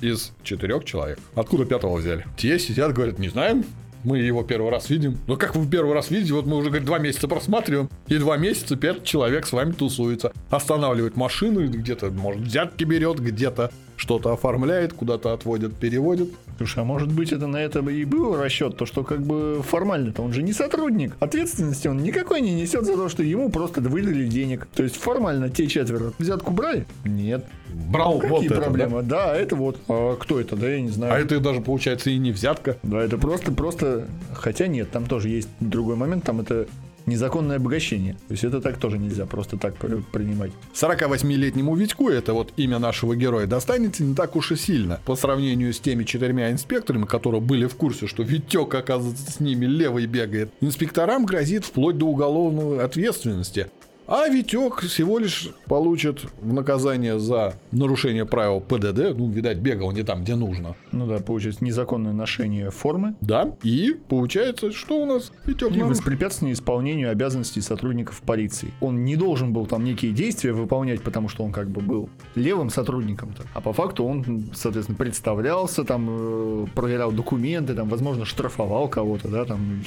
из 0.01 0.33
четырех 0.43 0.85
человек. 0.85 1.19
Откуда 1.35 1.65
пятого 1.65 1.97
взяли? 1.97 2.27
Те 2.37 2.59
сидят, 2.59 2.93
говорят, 2.93 3.19
не 3.19 3.29
знаем, 3.29 3.65
мы 4.05 4.19
его 4.19 4.43
первый 4.43 4.71
раз 4.71 4.91
видим. 4.91 5.19
Ну 5.27 5.37
как 5.37 5.55
вы 5.55 5.67
первый 5.67 5.95
раз 5.95 6.11
видите? 6.11 6.35
Вот 6.35 6.47
мы 6.47 6.57
уже, 6.57 6.69
говорит, 6.69 6.87
два 6.87 6.99
месяца 6.99 7.29
просматриваем, 7.29 7.89
и 8.09 8.19
два 8.19 8.37
месяца 8.37 8.77
пятый 8.77 9.05
человек 9.05 9.47
с 9.47 9.53
вами 9.53 9.73
тусуется. 9.73 10.33
Останавливает 10.51 11.17
машину, 11.17 11.67
где-то, 11.69 12.11
может, 12.11 12.43
взятки 12.43 12.85
берет, 12.85 13.21
где-то 13.21 13.71
что-то 14.03 14.33
оформляет, 14.33 14.93
куда-то 14.93 15.33
отводит, 15.33 15.77
переводит. 15.77 16.31
Слушай, 16.57 16.81
а 16.81 16.85
может 16.85 17.13
быть 17.13 17.31
это 17.31 17.47
на 17.47 17.59
это 17.59 17.79
и 17.79 18.05
был 18.05 18.37
расчет, 18.37 18.77
то 18.77 18.85
что 18.85 19.05
как 19.05 19.23
бы 19.23 19.63
формально-то 19.63 20.23
он 20.23 20.33
же 20.33 20.43
не 20.43 20.53
сотрудник. 20.53 21.15
Ответственности 21.21 21.87
он 21.87 21.99
никакой 21.99 22.41
не 22.41 22.53
несет 22.53 22.85
за 22.85 22.97
то, 22.97 23.09
что 23.09 23.23
ему 23.23 23.49
просто 23.49 23.81
выдали 23.81 24.27
денег. 24.27 24.67
То 24.75 24.83
есть 24.83 24.97
формально 24.97 25.51
те 25.51 25.69
четверо 25.69 26.13
взятку 26.19 26.53
брали? 26.53 26.85
Нет. 27.05 27.45
Брал 27.73 28.19
Какие 28.19 28.31
вот 28.31 28.45
это, 28.45 28.55
да? 28.57 28.61
проблемы? 28.61 29.03
Да? 29.03 29.37
это 29.37 29.55
вот. 29.55 29.79
А 29.89 30.17
кто 30.17 30.41
это? 30.41 30.57
Да, 30.57 30.69
я 30.69 30.81
не 30.81 30.91
знаю. 30.91 31.15
А 31.15 31.19
это 31.19 31.39
даже, 31.39 31.61
получается, 31.61 32.11
и 32.11 32.19
не 32.19 32.33
взятка. 32.33 32.77
Да, 32.83 33.01
это 33.01 33.19
просто, 33.19 33.53
просто... 33.53 34.09
Хотя 34.35 34.67
нет, 34.67 34.91
там 34.91 35.07
тоже 35.07 35.29
есть 35.29 35.49
другой 35.61 35.95
момент, 35.95 36.25
там 36.25 36.41
это 36.41 36.67
незаконное 37.07 37.57
обогащение. 37.57 38.15
То 38.29 38.33
есть 38.33 38.45
это 38.45 38.61
так 38.61 38.79
тоже 38.79 38.99
нельзя 38.99 39.27
просто 39.27 39.57
так 39.57 39.77
при- 39.77 40.03
принимать. 40.13 40.53
48-летнему 40.75 41.75
Витьку, 41.75 42.09
это 42.09 42.33
вот 42.35 42.53
имя 42.57 42.79
нашего 42.79 43.17
героя, 43.17 43.47
достанется 43.47 44.03
не 44.05 44.15
так 44.15 44.37
уж 44.37 44.53
и 44.53 44.57
сильно. 44.57 45.01
По 45.05 45.17
сравнению 45.17 45.73
с 45.73 45.81
теми 45.81 46.05
четырьмя 46.05 46.51
инспекторами, 46.51 47.05
которые 47.05 47.41
были 47.41 47.67
в 47.67 47.75
курсе, 47.75 48.07
что 48.07 48.23
Витек, 48.23 48.75
оказывается, 48.75 49.31
с 49.31 49.41
ними 49.41 49.67
левый 49.67 50.07
бегает, 50.07 50.51
инспекторам 50.61 51.25
грозит 51.27 51.65
вплоть 51.65 51.99
до 51.99 52.07
уголовной 52.07 52.85
ответственности. 52.85 53.69
А 54.07 54.29
Витек 54.29 54.81
всего 54.81 55.19
лишь 55.19 55.51
получит 55.67 56.25
в 56.41 56.53
наказание 56.53 57.19
за 57.19 57.55
нарушение 57.71 58.27
правил 58.27 58.61
ПДД. 58.61 59.17
Ну, 59.17 59.31
видать, 59.31 59.59
бегал 59.59 59.93
не 59.93 60.03
там, 60.03 60.23
где 60.23 60.35
нужно. 60.35 60.75
Ну 60.91 61.07
да, 61.07 61.19
получается 61.19 61.65
незаконное 61.65 62.13
ношение 62.13 62.71
формы 62.71 63.15
Да. 63.21 63.55
И 63.63 63.97
получается, 64.09 64.73
что 64.73 65.03
у 65.03 65.07
нас 65.07 65.33
Витек 65.47 65.69
и 65.69 65.75
нарушил? 65.75 65.89
воспрепятствование 65.89 66.55
исполнению 66.55 67.11
обязанностей 67.11 67.61
сотрудников 67.61 68.21
полиции. 68.23 68.73
Он 68.81 69.05
не 69.05 69.17
должен 69.17 69.53
был 69.53 69.67
там 69.67 69.85
некие 69.85 70.13
действия 70.13 70.53
выполнять, 70.53 71.03
потому 71.03 71.29
что 71.29 71.45
он 71.45 71.53
как 71.53 71.69
бы 71.69 71.81
был 71.81 72.09
левым 72.35 72.71
сотрудником-то. 72.71 73.45
А 73.55 73.61
по 73.61 73.73
факту 73.73 74.05
он, 74.05 74.51
соответственно, 74.55 74.99
представлялся, 74.99 75.85
там, 75.85 76.09
э, 76.11 76.67
проверял 76.75 77.13
документы, 77.13 77.75
там, 77.75 77.89
возможно, 77.89 78.25
штрафовал 78.25 78.89
кого-то, 78.89 79.29
да, 79.29 79.45
там, 79.45 79.83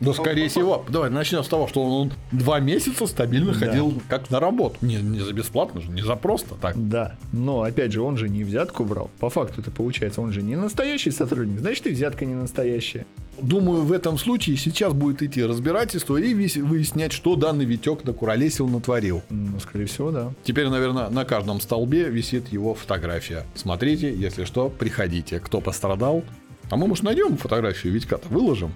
Да, 0.00 0.12
скорее 0.12 0.48
всего. 0.48 0.84
Давай 0.88 1.10
начнем 1.10 1.42
с 1.42 1.48
того, 1.48 1.66
что 1.68 1.82
он 1.82 2.12
два 2.32 2.60
месяца 2.60 3.06
стабильно 3.06 3.52
Да. 3.52 3.58
ходил 3.66 4.00
как 4.08 4.30
на 4.30 4.40
работу. 4.40 4.76
Не, 4.80 4.96
не 4.96 5.20
за 5.20 5.32
бесплатно 5.32 5.80
же, 5.80 5.90
не 5.90 6.02
за 6.02 6.14
просто 6.16 6.54
так. 6.54 6.74
Да, 6.88 7.16
но 7.32 7.62
опять 7.62 7.92
же, 7.92 8.00
он 8.02 8.16
же 8.16 8.28
не 8.28 8.44
взятку 8.44 8.84
брал. 8.84 9.10
По 9.18 9.28
факту 9.30 9.60
это 9.60 9.70
получается, 9.70 10.20
он 10.20 10.32
же 10.32 10.42
не 10.42 10.56
настоящий 10.56 11.10
сотрудник, 11.10 11.60
значит 11.60 11.86
и 11.86 11.90
взятка 11.90 12.24
не 12.24 12.34
настоящая. 12.34 13.06
Думаю, 13.40 13.82
в 13.82 13.92
этом 13.92 14.18
случае 14.18 14.56
сейчас 14.56 14.92
будет 14.92 15.22
идти 15.22 15.44
разбирательство 15.44 16.16
и 16.16 16.34
выяснять, 16.34 17.12
что 17.12 17.36
данный 17.36 17.64
Витек 17.64 18.02
накуролесил, 18.04 18.66
натворил. 18.66 19.22
Ну, 19.30 19.60
скорее 19.60 19.86
всего, 19.86 20.10
да. 20.10 20.32
Теперь, 20.42 20.68
наверное, 20.68 21.08
на 21.08 21.24
каждом 21.24 21.60
столбе 21.60 22.08
висит 22.08 22.48
его 22.52 22.74
фотография. 22.74 23.44
Смотрите, 23.54 24.12
если 24.12 24.44
что, 24.44 24.68
приходите. 24.68 25.38
Кто 25.38 25.60
пострадал? 25.60 26.24
А 26.70 26.76
мы, 26.76 26.88
может, 26.88 27.04
найдем 27.04 27.36
фотографию 27.36 27.92
Витька-то, 27.92 28.26
выложим? 28.28 28.72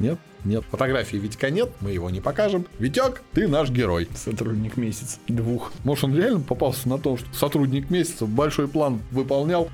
Нет? 0.00 0.18
Нет, 0.44 0.64
фотографии 0.70 1.18
Витька 1.18 1.50
нет, 1.50 1.70
мы 1.80 1.90
его 1.90 2.08
не 2.08 2.20
покажем. 2.20 2.66
Витек, 2.78 3.22
ты 3.32 3.46
наш 3.46 3.70
герой. 3.70 4.08
Сотрудник 4.14 4.78
месяц, 4.78 5.18
двух. 5.28 5.70
Может, 5.84 6.04
он 6.04 6.16
реально 6.16 6.40
попался 6.40 6.88
на 6.88 6.98
том, 6.98 7.18
что 7.18 7.28
сотрудник 7.34 7.90
месяца 7.90 8.24
большой 8.24 8.66
план 8.66 9.00
выполнял, 9.10 9.68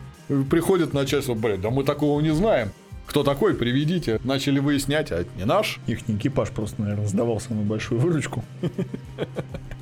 приходит 0.51 0.93
начальство, 0.93 1.35
блин, 1.35 1.61
да 1.61 1.71
мы 1.71 1.85
такого 1.85 2.21
не 2.21 2.35
знаем. 2.35 2.73
Кто 3.07 3.23
такой, 3.23 3.55
приведите. 3.55 4.21
Начали 4.25 4.59
выяснять, 4.59 5.13
а 5.13 5.21
это 5.21 5.31
не 5.37 5.45
наш. 5.45 5.79
Их 5.87 6.11
экипаж 6.11 6.51
просто, 6.51 6.83
наверное, 6.83 7.07
сдавал 7.07 7.39
самую 7.41 7.65
большую 7.65 8.01
выручку. 8.01 8.45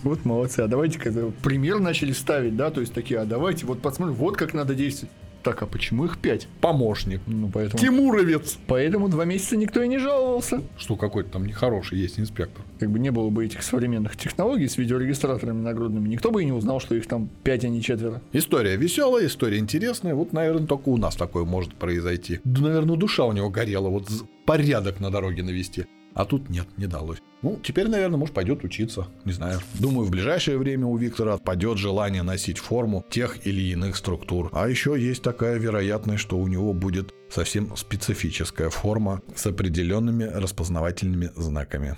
Вот 0.02 0.26
молодцы. 0.26 0.60
А 0.60 0.68
давайте 0.68 0.98
когда 0.98 1.22
пример 1.42 1.80
начали 1.80 2.12
ставить, 2.12 2.54
да, 2.56 2.70
то 2.70 2.82
есть 2.82 2.92
такие, 2.92 3.20
а 3.20 3.24
давайте 3.24 3.64
вот 3.64 3.80
посмотрим, 3.80 4.14
вот 4.14 4.36
как 4.36 4.52
надо 4.52 4.74
действовать. 4.74 5.10
Так, 5.44 5.62
а 5.62 5.66
почему 5.66 6.06
их 6.06 6.16
пять? 6.16 6.48
Помощник. 6.62 7.20
Ну, 7.26 7.50
поэтому... 7.52 7.78
Тимуровец. 7.78 8.58
Поэтому 8.66 9.10
два 9.10 9.26
месяца 9.26 9.58
никто 9.58 9.82
и 9.82 9.88
не 9.88 9.98
жаловался. 9.98 10.62
Что 10.78 10.96
какой-то 10.96 11.32
там 11.32 11.44
нехороший 11.44 11.98
есть 11.98 12.18
инспектор. 12.18 12.64
Как 12.80 12.90
бы 12.90 12.98
не 12.98 13.10
было 13.10 13.28
бы 13.28 13.44
этих 13.44 13.62
современных 13.62 14.16
технологий 14.16 14.66
с 14.66 14.78
видеорегистраторами 14.78 15.60
нагрудными, 15.60 16.08
никто 16.08 16.30
бы 16.30 16.42
и 16.42 16.46
не 16.46 16.52
узнал, 16.52 16.80
что 16.80 16.94
их 16.94 17.06
там 17.06 17.28
пять, 17.42 17.62
а 17.64 17.68
не 17.68 17.82
четверо. 17.82 18.22
История 18.32 18.76
веселая, 18.76 19.26
история 19.26 19.58
интересная. 19.58 20.14
Вот, 20.14 20.32
наверное, 20.32 20.66
только 20.66 20.88
у 20.88 20.96
нас 20.96 21.14
такое 21.14 21.44
может 21.44 21.74
произойти. 21.74 22.40
Да, 22.44 22.62
наверное, 22.62 22.96
душа 22.96 23.26
у 23.26 23.32
него 23.32 23.50
горела. 23.50 23.90
Вот 23.90 24.08
порядок 24.46 24.98
на 25.00 25.10
дороге 25.10 25.42
навести. 25.42 25.84
А 26.14 26.25
тут 26.25 26.49
нет, 26.49 26.66
не 26.76 26.87
далось. 26.87 27.18
Ну, 27.42 27.59
теперь, 27.62 27.88
наверное, 27.88 28.16
может, 28.16 28.35
пойдет 28.35 28.64
учиться. 28.64 29.09
Не 29.25 29.33
знаю. 29.33 29.61
Думаю, 29.75 30.06
в 30.06 30.11
ближайшее 30.11 30.56
время 30.56 30.87
у 30.87 30.97
Виктора 30.97 31.35
отпадет 31.35 31.76
желание 31.76 32.23
носить 32.23 32.59
форму 32.59 33.04
тех 33.11 33.47
или 33.47 33.61
иных 33.73 33.97
структур. 33.97 34.49
А 34.52 34.68
еще 34.68 34.97
есть 34.99 35.23
такая 35.23 35.59
вероятность, 35.59 36.23
что 36.23 36.38
у 36.38 36.49
него 36.49 36.73
будет 36.73 37.12
совсем 37.28 37.76
специфическая 37.76 38.71
форма 38.71 39.21
с 39.35 39.44
определенными 39.47 40.25
распознавательными 40.25 41.30
знаками. 41.37 41.97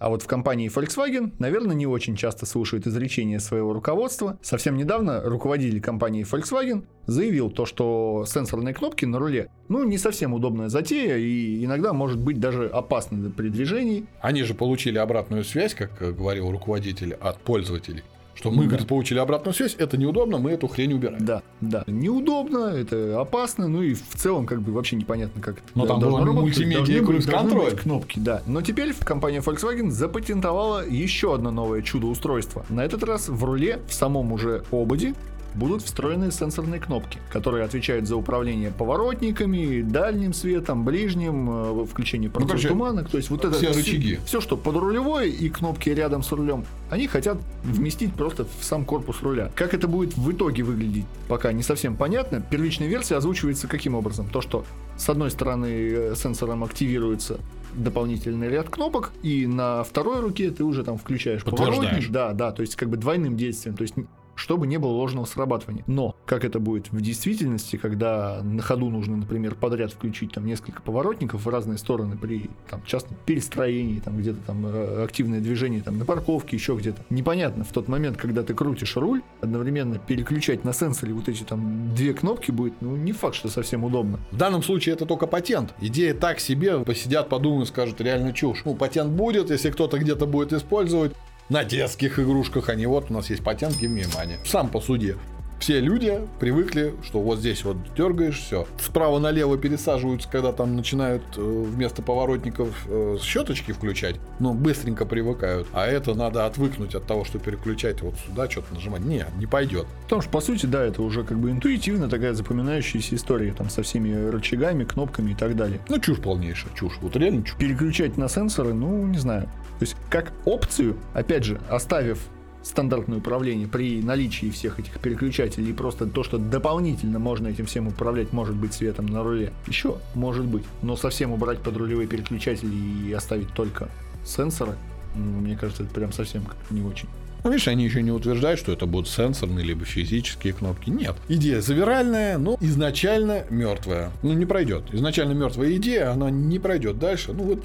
А 0.00 0.08
вот 0.08 0.22
в 0.22 0.26
компании 0.26 0.70
Volkswagen, 0.74 1.34
наверное, 1.38 1.76
не 1.76 1.86
очень 1.86 2.16
часто 2.16 2.46
слушают 2.46 2.86
изречения 2.86 3.38
своего 3.38 3.74
руководства. 3.74 4.38
Совсем 4.40 4.78
недавно 4.78 5.20
руководитель 5.22 5.78
компании 5.82 6.24
Volkswagen 6.24 6.84
заявил 7.06 7.50
то, 7.50 7.66
что 7.66 8.24
сенсорные 8.26 8.72
кнопки 8.72 9.04
на 9.04 9.18
руле, 9.18 9.50
ну, 9.68 9.84
не 9.84 9.98
совсем 9.98 10.32
удобная 10.32 10.70
затея 10.70 11.18
и 11.18 11.62
иногда 11.66 11.92
может 11.92 12.18
быть 12.18 12.40
даже 12.40 12.66
опасна 12.66 13.30
при 13.30 13.50
движении. 13.50 14.06
Они 14.22 14.42
же 14.42 14.54
получили 14.54 14.96
обратную 14.96 15.44
связь, 15.44 15.74
как 15.74 15.98
говорил 15.98 16.50
руководитель, 16.50 17.12
от 17.20 17.38
пользователей. 17.38 18.02
Что 18.40 18.50
мы, 18.50 18.62
Да. 18.62 18.68
говорит, 18.70 18.88
получили 18.88 19.18
обратную 19.18 19.52
связь, 19.52 19.76
это 19.78 19.98
неудобно, 19.98 20.38
мы 20.38 20.52
эту 20.52 20.66
хрень 20.66 20.94
убираем. 20.94 21.22
Да, 21.22 21.42
да. 21.60 21.84
Неудобно, 21.86 22.68
это 22.74 23.20
опасно, 23.20 23.68
ну 23.68 23.82
и 23.82 23.92
в 23.92 24.14
целом 24.16 24.46
как 24.46 24.62
бы 24.62 24.72
вообще 24.72 24.96
непонятно, 24.96 25.42
как 25.42 25.58
это 25.58 25.66
Но 25.74 25.84
там 25.84 26.00
должно 26.00 26.20
был 26.20 26.26
работать. 26.26 26.56
мультимедиа 26.56 27.02
должны 27.04 27.54
быть 27.60 27.76
кнопки, 27.80 28.18
да. 28.18 28.40
Но 28.46 28.62
теперь 28.62 28.94
компания 28.94 29.40
Volkswagen 29.40 29.90
запатентовала 29.90 30.82
еще 30.88 31.34
одно 31.34 31.50
новое 31.50 31.82
чудо-устройство. 31.82 32.64
На 32.70 32.82
этот 32.82 33.02
раз 33.02 33.28
в 33.28 33.44
руле, 33.44 33.80
в 33.86 33.92
самом 33.92 34.32
уже 34.32 34.64
ободе, 34.72 35.12
будут 35.54 35.82
встроены 35.82 36.30
сенсорные 36.30 36.80
кнопки, 36.80 37.18
которые 37.30 37.64
отвечают 37.64 38.06
за 38.06 38.16
управление 38.16 38.70
поворотниками, 38.70 39.82
дальним 39.82 40.32
светом, 40.32 40.84
ближним, 40.84 41.82
э, 41.82 41.86
включение 41.86 42.30
короче, 42.30 42.52
противотуманок. 42.52 43.08
То 43.08 43.16
есть 43.16 43.30
вот 43.30 43.44
это 43.44 43.56
все 43.56 43.72
рычаги. 43.72 44.18
Все, 44.24 44.40
что 44.40 44.56
подрулевое 44.56 45.28
и 45.28 45.48
кнопки 45.48 45.90
рядом 45.90 46.22
с 46.22 46.32
рулем, 46.32 46.64
они 46.90 47.06
хотят 47.06 47.38
вместить 47.62 48.14
просто 48.14 48.44
в 48.44 48.64
сам 48.64 48.84
корпус 48.84 49.22
руля. 49.22 49.50
Как 49.54 49.74
это 49.74 49.88
будет 49.88 50.16
в 50.16 50.30
итоге 50.30 50.62
выглядеть, 50.62 51.06
пока 51.28 51.52
не 51.52 51.62
совсем 51.62 51.96
понятно. 51.96 52.40
Первичная 52.40 52.88
версия 52.88 53.16
озвучивается 53.16 53.68
каким 53.68 53.94
образом? 53.94 54.28
То, 54.28 54.40
что 54.40 54.64
с 54.96 55.08
одной 55.08 55.30
стороны 55.30 55.66
э, 55.66 56.14
сенсором 56.16 56.64
активируется 56.64 57.40
дополнительный 57.74 58.48
ряд 58.48 58.68
кнопок, 58.68 59.12
и 59.22 59.46
на 59.46 59.84
второй 59.84 60.20
руке 60.20 60.50
ты 60.50 60.64
уже 60.64 60.84
там 60.84 60.98
включаешь 60.98 61.44
поворотник. 61.44 62.10
Да, 62.10 62.32
да, 62.32 62.52
то 62.52 62.62
есть 62.62 62.76
как 62.76 62.88
бы 62.88 62.96
двойным 62.96 63.36
действием. 63.36 63.76
То 63.76 63.82
есть 63.82 63.94
чтобы 64.40 64.66
не 64.66 64.78
было 64.78 64.92
ложного 64.92 65.26
срабатывания. 65.26 65.84
Но 65.86 66.16
как 66.24 66.44
это 66.44 66.58
будет 66.60 66.90
в 66.90 67.00
действительности, 67.00 67.76
когда 67.76 68.40
на 68.42 68.62
ходу 68.62 68.88
нужно, 68.88 69.16
например, 69.16 69.54
подряд 69.54 69.92
включить 69.92 70.32
там 70.32 70.46
несколько 70.46 70.80
поворотников 70.80 71.44
в 71.44 71.48
разные 71.48 71.76
стороны 71.76 72.16
при 72.16 72.48
там, 72.68 72.82
частном 72.84 73.18
перестроении, 73.26 74.00
там 74.00 74.16
где-то 74.16 74.38
там 74.46 74.66
э, 74.66 75.04
активное 75.04 75.40
движение 75.40 75.82
там 75.82 75.98
на 75.98 76.06
парковке, 76.06 76.56
еще 76.56 76.74
где-то. 76.74 77.02
Непонятно 77.10 77.64
в 77.64 77.72
тот 77.72 77.88
момент, 77.88 78.16
когда 78.16 78.42
ты 78.42 78.54
крутишь 78.54 78.96
руль, 78.96 79.20
одновременно 79.42 79.98
переключать 79.98 80.64
на 80.64 80.72
сенсоре 80.72 81.12
вот 81.12 81.28
эти 81.28 81.42
там 81.42 81.94
две 81.94 82.14
кнопки 82.14 82.50
будет, 82.50 82.80
ну 82.80 82.96
не 82.96 83.12
факт, 83.12 83.34
что 83.34 83.48
совсем 83.48 83.84
удобно. 83.84 84.20
В 84.30 84.38
данном 84.38 84.62
случае 84.62 84.94
это 84.94 85.04
только 85.04 85.26
патент. 85.26 85.74
Идея 85.82 86.14
так 86.14 86.40
себе, 86.40 86.80
посидят, 86.80 87.28
подумают, 87.28 87.68
скажут, 87.68 88.00
реально 88.00 88.32
чушь. 88.32 88.62
Ну, 88.64 88.74
патент 88.74 89.10
будет, 89.10 89.50
если 89.50 89.70
кто-то 89.70 89.98
где-то 89.98 90.24
будет 90.26 90.54
использовать 90.54 91.12
на 91.50 91.64
детских 91.64 92.18
игрушках, 92.18 92.68
они 92.68 92.86
вот, 92.86 93.10
у 93.10 93.14
нас 93.14 93.28
есть 93.28 93.44
патент, 93.44 93.74
me 93.82 94.06
money. 94.14 94.38
Сам 94.44 94.70
по 94.70 94.80
суде. 94.80 95.16
Все 95.60 95.78
люди 95.78 96.18
привыкли, 96.38 96.94
что 97.02 97.20
вот 97.20 97.38
здесь 97.38 97.64
вот 97.64 97.76
дергаешь, 97.94 98.40
все. 98.40 98.66
Справа 98.80 99.18
налево 99.18 99.58
пересаживаются, 99.58 100.26
когда 100.26 100.52
там 100.52 100.74
начинают 100.74 101.22
э, 101.36 101.40
вместо 101.40 102.00
поворотников 102.00 102.74
э, 102.88 103.18
щеточки 103.20 103.72
включать, 103.72 104.16
но 104.38 104.54
быстренько 104.54 105.04
привыкают. 105.04 105.68
А 105.74 105.86
это 105.86 106.14
надо 106.14 106.46
отвыкнуть 106.46 106.94
от 106.94 107.04
того, 107.04 107.26
что 107.26 107.38
переключать 107.38 108.00
вот 108.00 108.14
сюда, 108.26 108.48
что-то 108.48 108.72
нажимать. 108.72 109.02
Не, 109.02 109.26
не 109.36 109.44
пойдет. 109.44 109.86
Потому 110.04 110.22
что, 110.22 110.30
по 110.30 110.40
сути, 110.40 110.64
да, 110.64 110.82
это 110.82 111.02
уже 111.02 111.24
как 111.24 111.38
бы 111.38 111.50
интуитивно 111.50 112.08
такая 112.08 112.32
запоминающаяся 112.32 113.14
история, 113.14 113.52
там, 113.52 113.68
со 113.68 113.82
всеми 113.82 114.30
рычагами, 114.30 114.84
кнопками 114.84 115.32
и 115.32 115.34
так 115.34 115.56
далее. 115.56 115.80
Ну, 115.90 115.98
чушь 115.98 116.20
полнейшая, 116.20 116.72
чушь. 116.74 116.96
Вот 117.02 117.16
реально 117.16 117.44
чушь. 117.44 117.58
переключать 117.58 118.16
на 118.16 118.30
сенсоры, 118.30 118.72
ну, 118.72 119.06
не 119.06 119.18
знаю. 119.18 119.42
То 119.78 119.84
есть, 119.84 119.96
как 120.08 120.32
опцию, 120.46 120.96
опять 121.12 121.44
же, 121.44 121.60
оставив 121.68 122.18
стандартное 122.62 123.18
управление 123.18 123.66
при 123.66 124.02
наличии 124.02 124.50
всех 124.50 124.78
этих 124.78 124.98
переключателей 125.00 125.70
и 125.70 125.72
просто 125.72 126.06
то, 126.06 126.22
что 126.22 126.38
дополнительно 126.38 127.18
можно 127.18 127.48
этим 127.48 127.66
всем 127.66 127.88
управлять, 127.88 128.32
может 128.32 128.54
быть 128.54 128.74
светом 128.74 129.06
на 129.06 129.22
руле. 129.22 129.52
Еще 129.66 129.98
может 130.14 130.44
быть. 130.44 130.64
Но 130.82 130.96
совсем 130.96 131.32
убрать 131.32 131.60
подрулевые 131.60 132.06
переключатели 132.06 132.74
и 133.08 133.12
оставить 133.12 133.52
только 133.54 133.88
сенсоры, 134.24 134.74
ну, 135.14 135.40
мне 135.40 135.56
кажется, 135.56 135.82
это 135.82 135.92
прям 135.92 136.12
совсем 136.12 136.44
как-то 136.44 136.74
не 136.74 136.82
очень. 136.82 137.08
Ну, 137.42 137.50
видишь, 137.50 137.68
они 137.68 137.84
еще 137.84 138.02
не 138.02 138.10
утверждают, 138.10 138.60
что 138.60 138.72
это 138.72 138.86
будут 138.86 139.08
сенсорные 139.08 139.64
либо 139.64 139.84
физические 139.84 140.52
кнопки. 140.52 140.90
Нет. 140.90 141.16
Идея 141.28 141.60
завиральная, 141.60 142.38
но 142.38 142.56
изначально 142.60 143.44
мертвая. 143.50 144.10
Ну, 144.22 144.32
не 144.32 144.46
пройдет. 144.46 144.84
Изначально 144.92 145.32
мертвая 145.32 145.74
идея, 145.76 146.12
она 146.12 146.30
не 146.30 146.58
пройдет 146.58 146.98
дальше. 146.98 147.32
Ну, 147.32 147.44
вот 147.44 147.64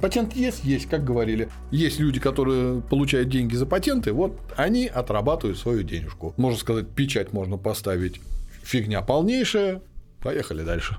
патент 0.00 0.34
есть, 0.34 0.64
есть, 0.64 0.86
как 0.86 1.04
говорили. 1.04 1.48
Есть 1.70 1.98
люди, 1.98 2.20
которые 2.20 2.80
получают 2.82 3.28
деньги 3.28 3.54
за 3.56 3.66
патенты, 3.66 4.12
вот 4.12 4.38
они 4.56 4.86
отрабатывают 4.86 5.58
свою 5.58 5.82
денежку. 5.82 6.34
Можно 6.36 6.58
сказать, 6.58 6.88
печать 6.88 7.32
можно 7.32 7.56
поставить. 7.56 8.20
Фигня 8.62 9.02
полнейшая. 9.02 9.80
Поехали 10.22 10.62
дальше. 10.62 10.96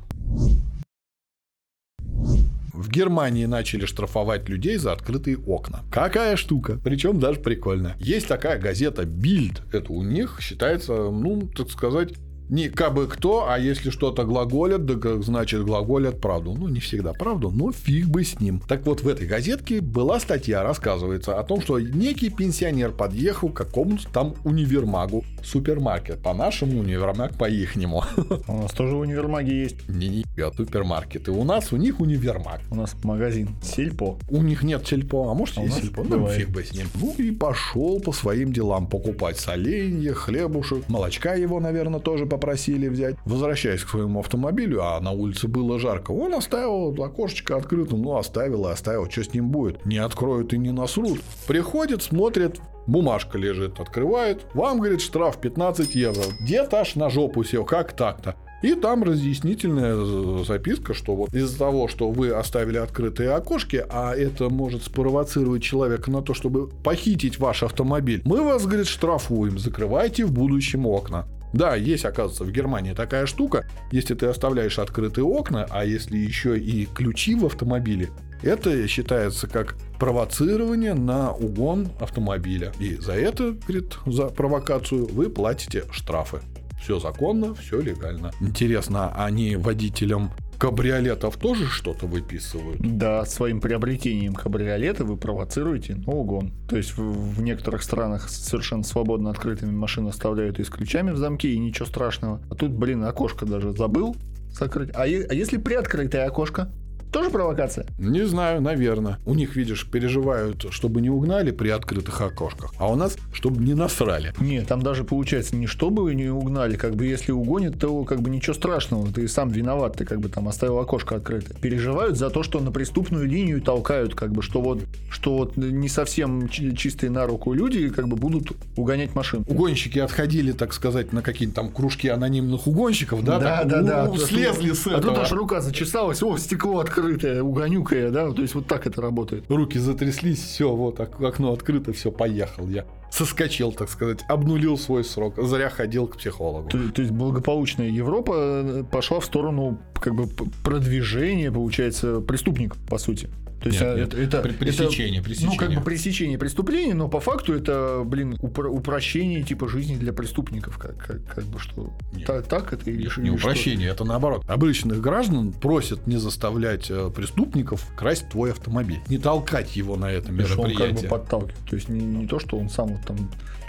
В 2.78 2.90
Германии 2.92 3.46
начали 3.46 3.88
штрафовать 3.88 4.48
людей 4.50 4.78
за 4.78 4.92
открытые 4.92 5.40
окна. 5.40 5.80
Какая 5.92 6.36
штука? 6.36 6.80
Причем 6.84 7.20
даже 7.20 7.40
прикольно. 7.40 7.96
Есть 7.98 8.28
такая 8.28 8.60
газета 8.60 9.02
Bild. 9.02 9.62
Это 9.72 9.92
у 9.92 10.04
них 10.04 10.38
считается, 10.42 10.94
ну, 11.10 11.48
так 11.48 11.72
сказать, 11.72 12.14
не 12.50 12.70
кабы 12.70 13.08
кто, 13.08 13.50
а 13.50 13.58
если 13.60 13.90
что-то 13.90 14.24
глаголят, 14.24 14.86
да 14.86 14.96
как 14.96 15.24
значит 15.24 15.64
глаголят 15.64 16.22
правду. 16.22 16.56
Ну, 16.58 16.68
не 16.68 16.80
всегда 16.80 17.14
правду, 17.14 17.52
но 17.52 17.72
фиг 17.72 18.08
бы 18.08 18.24
с 18.24 18.40
ним. 18.40 18.62
Так 18.68 18.86
вот, 18.86 19.02
в 19.02 19.08
этой 19.08 19.28
газетке 19.28 19.82
была 19.82 20.20
статья, 20.20 20.64
рассказывается 20.64 21.40
о 21.40 21.44
том, 21.44 21.62
что 21.62 21.80
некий 21.80 22.30
пенсионер 22.30 22.92
подъехал 22.92 23.50
к 23.50 23.58
какому-то 23.58 24.08
там 24.12 24.36
универмагу, 24.44 25.24
супермаркет. 25.44 26.22
По-нашему 26.22 26.80
универмаг 26.80 27.38
по-ихнему. 27.38 28.04
У 28.48 28.62
нас 28.62 28.72
тоже 28.72 28.96
универмаги 28.96 29.52
есть. 29.52 29.88
Не, 29.90 30.10
не, 30.10 30.26
супермаркеты. 30.56 31.32
У 31.32 31.44
нас, 31.44 31.72
у 31.72 31.78
них 31.78 32.00
универмаг. 32.00 32.62
У 32.72 32.76
нас 32.76 32.96
магазин 33.04 33.50
Сельпо. 33.62 34.18
У 34.30 34.42
них 34.42 34.64
нет 34.64 34.88
сельпо, 34.88 35.32
а 35.32 35.34
может 35.34 35.58
А 35.58 35.64
есть 35.64 35.82
сельпо, 35.82 36.04
ну 36.04 36.28
фиг 36.28 36.50
бы 36.50 36.64
с 36.64 36.74
ним. 36.74 36.88
Ну 36.96 37.14
и 37.18 37.32
пошел 37.32 38.00
по 38.00 38.12
своим 38.12 38.54
делам 38.54 38.88
покупать 38.88 39.38
соленье, 39.38 40.14
хлебушек, 40.14 40.88
молочка 40.90 41.36
его, 41.36 41.60
наверное, 41.60 42.00
тоже 42.00 42.26
попросили 42.38 42.88
взять. 42.88 43.16
Возвращаясь 43.26 43.84
к 43.84 43.90
своему 43.90 44.20
автомобилю, 44.20 44.84
а 44.84 45.00
на 45.02 45.12
улице 45.12 45.48
было 45.48 45.80
жарко, 45.80 46.12
он 46.12 46.36
оставил 46.36 46.96
окошечко 47.04 47.58
открытым, 47.58 48.04
ну 48.04 48.18
оставил 48.18 48.68
и 48.68 48.72
оставил, 48.72 49.10
что 49.10 49.24
с 49.24 49.34
ним 49.34 49.50
будет? 49.50 49.86
Не 49.86 49.98
откроют 49.98 50.54
и 50.54 50.58
не 50.58 50.72
насрут. 50.72 51.20
Приходит, 51.48 52.04
смотрит, 52.04 52.60
бумажка 52.86 53.38
лежит, 53.38 53.80
открывает, 53.80 54.46
вам, 54.54 54.78
говорит, 54.78 55.02
штраф 55.02 55.42
15 55.42 55.96
евро. 55.96 56.24
Дед 56.40 56.74
аж 56.74 56.96
на 56.96 57.10
жопу 57.10 57.44
сел, 57.44 57.66
как 57.66 57.94
так-то? 57.94 58.36
И 58.64 58.74
там 58.74 59.04
разъяснительная 59.04 60.44
записка, 60.44 60.96
что 60.96 61.16
вот 61.16 61.34
из-за 61.34 61.58
того, 61.60 61.88
что 61.88 62.10
вы 62.10 62.30
оставили 62.30 62.78
открытые 62.78 63.32
окошки, 63.32 63.84
а 63.88 64.16
это 64.16 64.50
может 64.50 64.84
спровоцировать 64.84 65.62
человека 65.62 66.10
на 66.10 66.22
то, 66.22 66.34
чтобы 66.34 66.68
похитить 66.68 67.38
ваш 67.38 67.62
автомобиль, 67.62 68.22
мы 68.26 68.42
вас, 68.42 68.66
говорит, 68.66 68.88
штрафуем, 68.88 69.60
закрывайте 69.60 70.26
в 70.26 70.32
будущем 70.32 70.88
окна. 70.88 71.28
Да, 71.58 71.74
есть, 71.74 72.06
оказывается, 72.06 72.44
в 72.44 72.52
Германии 72.52 72.94
такая 72.94 73.26
штука, 73.26 73.68
если 73.92 74.14
ты 74.14 74.28
оставляешь 74.28 74.78
открытые 74.78 75.26
окна, 75.26 75.66
а 75.72 75.86
если 75.86 76.16
еще 76.16 76.56
и 76.60 76.86
ключи 76.86 77.34
в 77.34 77.48
автомобиле, 77.48 78.10
это 78.44 78.88
считается 78.88 79.48
как 79.48 79.76
провоцирование 79.98 80.94
на 80.94 81.32
угон 81.32 81.90
автомобиля. 82.00 82.74
И 82.78 82.98
за 82.98 83.14
это, 83.14 83.54
говорит, 83.54 83.98
за 84.06 84.28
провокацию 84.28 85.08
вы 85.08 85.32
платите 85.32 85.86
штрафы. 85.90 86.42
Все 86.80 87.00
законно, 87.00 87.56
все 87.56 87.82
легально. 87.82 88.32
Интересно, 88.40 89.12
они 89.16 89.56
водителям 89.56 90.34
кабриолетов 90.58 91.38
тоже 91.38 91.68
что-то 91.68 92.08
выписывают? 92.08 92.80
Да, 92.80 93.26
своим 93.26 93.62
приобретением 93.62 94.34
кабриолета 94.34 95.04
вы 95.06 95.18
провоцируете 95.18 95.96
на 95.96 96.14
угон. 96.14 96.52
То 96.70 96.78
есть 96.78 96.98
в, 96.98 97.36
в 97.36 97.42
некоторых 97.42 97.84
странах 97.84 98.30
совершенно 98.30 98.84
свободно 98.84 99.30
открытыми 99.30 99.72
машины 99.72 100.10
оставляют 100.10 100.60
и 100.60 100.64
с 100.64 100.70
ключами 100.70 101.12
в 101.12 101.18
замке, 101.18 101.50
и 101.50 101.60
ничего 101.60 101.86
страшного. 101.86 102.42
А 102.50 102.56
тут, 102.56 102.72
блин, 102.72 103.04
окошко 103.04 103.46
даже 103.46 103.72
забыл 103.72 104.16
закрыть. 104.52 104.90
А, 104.94 105.08
е- 105.08 105.26
а 105.30 105.34
если 105.34 105.58
приоткрытое 105.58 106.26
окошко? 106.26 106.72
Тоже 107.12 107.30
провокация? 107.30 107.86
Не 107.98 108.26
знаю, 108.26 108.62
наверное. 108.62 109.18
У 109.26 109.34
них, 109.34 109.56
видишь, 109.56 109.88
переживают, 109.90 110.68
чтобы 110.72 111.02
не 111.02 111.10
угнали 111.10 111.52
при 111.52 111.70
открытых 111.70 112.20
окошках, 112.22 112.74
а 112.78 112.92
у 112.92 112.96
нас, 112.96 113.18
чтобы 113.34 113.64
не 113.64 113.74
насрали. 113.74 114.34
Нет, 114.40 114.68
там 114.68 114.82
даже 114.82 115.04
получается 115.04 115.56
не 115.56 115.68
чтобы 115.68 116.14
не 116.16 116.30
угнали, 116.30 116.76
как 116.76 116.96
бы 116.96 117.06
если 117.06 117.32
угонят, 117.32 117.80
то 117.80 118.04
как 118.04 118.22
бы 118.22 118.30
ничего 118.30 118.54
страшного, 118.54 119.12
ты 119.12 119.28
сам 119.28 119.50
виноват, 119.50 119.98
ты 119.98 120.06
как 120.06 120.20
бы 120.20 120.30
там 120.30 120.48
оставил 120.48 120.80
окошко 120.80 121.16
открыто. 121.16 121.54
Переживают 121.56 122.18
за 122.18 122.30
то, 122.30 122.44
что 122.44 122.60
на 122.60 122.72
преступную 122.72 123.26
линию 123.28 123.62
толкают, 123.62 124.16
как 124.16 124.32
бы, 124.32 124.42
что 124.42 124.62
вот, 124.62 124.80
что 125.10 125.38
вот 125.38 125.58
не 125.58 125.90
совсем 125.90 126.48
чи- 126.50 126.76
чистые 126.76 127.10
на 127.10 127.26
руку 127.26 127.54
люди 127.54 127.90
как 127.90 128.08
бы 128.08 128.16
будут 128.18 128.52
угонять 128.76 129.16
машину. 129.16 129.44
Угонщики 129.48 130.00
отходили, 130.00 130.52
так 130.52 130.74
сказать, 130.74 131.14
на 131.14 131.22
какие-то 131.22 131.56
там 131.56 131.72
кружки 131.72 132.08
анонимных 132.08 132.68
угонщиков, 132.68 133.24
да? 133.24 133.40
Да, 133.40 133.58
так, 133.60 133.68
да, 133.70 133.82
да. 133.82 134.10
у- 134.10 134.18
Слезли 134.18 134.72
с 134.74 134.86
А 134.88 134.96
тут 134.96 135.00
этого. 135.12 135.22
аж 135.22 135.32
рука 135.32 135.62
зачесалась, 135.62 136.22
о, 136.24 136.38
стекло 136.38 136.80
открытое, 136.98 137.44
угонюкая, 137.44 138.10
да, 138.12 138.32
то 138.32 138.42
есть 138.42 138.56
вот 138.56 138.68
так 138.68 138.88
это 138.88 139.02
работает. 139.02 139.46
Руки 139.50 139.78
затряслись, 139.78 140.42
все, 140.42 140.74
вот 140.76 141.00
ок- 141.00 141.22
окно 141.22 141.54
открыто, 141.54 141.94
все, 141.94 142.12
поехал 142.12 142.68
я. 142.68 142.86
Соскочил, 143.12 143.72
так 143.72 143.90
сказать, 143.90 144.20
обнулил 144.28 144.78
свой 144.78 145.04
срок. 145.04 145.36
Зря 145.42 145.70
ходил 145.70 146.08
к 146.08 146.18
психологу. 146.18 146.70
То, 146.70 146.78
то 146.92 147.02
есть 147.02 147.14
благополучная 147.14 147.90
Европа 147.90 148.34
э, 148.36 148.84
пошла 148.92 149.20
в 149.20 149.26
сторону 149.26 149.80
как 150.02 150.14
бы 150.14 150.28
продвижения, 150.64 151.52
получается, 151.52 152.20
преступников, 152.20 152.78
по 152.90 152.98
сути. 152.98 153.30
То 153.62 153.70
есть 153.70 153.82
Нет, 153.82 153.90
а, 153.94 153.98
нет, 153.98 154.14
это, 154.14 154.42
при- 154.42 154.52
пресечение, 154.54 155.20
это, 155.20 155.30
пресечение. 155.30 155.58
Ну, 155.60 155.66
как 155.68 155.74
бы 155.76 155.82
пресечение 155.82 156.38
преступлений, 156.38 156.94
но 156.94 157.08
по 157.08 157.20
факту 157.20 157.54
это, 157.54 158.04
блин, 158.06 158.34
упро- 158.40 158.68
упрощение 158.70 159.42
типа 159.44 159.68
жизни 159.68 159.96
для 159.96 160.14
преступников. 160.14 160.78
Как, 160.78 160.98
как, 160.98 161.26
как 161.26 161.44
бы 161.46 161.60
что. 161.60 161.92
Нет. 162.14 162.28
Так, 162.28 162.48
так 162.48 162.74
это 162.74 162.90
или, 162.92 163.04
Не 163.04 163.10
что? 163.10 163.22
упрощение, 163.48 163.90
это 163.90 164.04
наоборот. 164.04 164.44
Обычных 164.48 165.02
граждан 165.02 165.52
просят 165.54 166.06
не 166.06 166.18
заставлять 166.18 166.92
э, 166.92 167.10
преступников 167.16 167.84
красть 167.96 168.30
твой 168.30 168.52
автомобиль. 168.52 169.00
Не 169.10 169.18
толкать 169.18 169.76
его 169.76 169.96
на 169.96 170.12
это 170.12 170.28
То 170.28 170.34
есть 170.34 170.52
он 170.52 170.58
как 170.58 170.64
бы 170.66 170.70
мероприятие. 170.74 171.10
подталкивает. 171.10 171.70
То 171.70 171.76
есть 171.76 171.90
не, 171.90 172.02
не 172.02 172.28
то, 172.28 172.40
что 172.40 172.58
он 172.58 172.70
сам 172.70 172.90
вот 172.90 173.02
там 173.06 173.18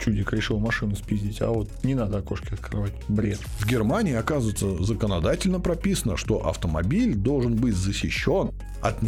чудик 0.01 0.33
решил 0.33 0.59
машину 0.61 0.95
спиздить, 0.97 1.41
а 1.41 1.49
вот 1.51 1.69
не 1.83 1.95
надо 1.95 2.19
окошки 2.19 2.53
открывать. 2.55 2.93
Бред. 3.09 3.39
В 3.59 3.67
Германии, 3.67 4.15
оказывается, 4.15 4.83
законодательно 4.85 5.61
прописано, 5.61 6.17
что 6.17 6.47
автомобиль 6.47 7.15
должен 7.17 7.57
быть 7.57 7.75
защищен 7.75 8.51
от 8.81 9.03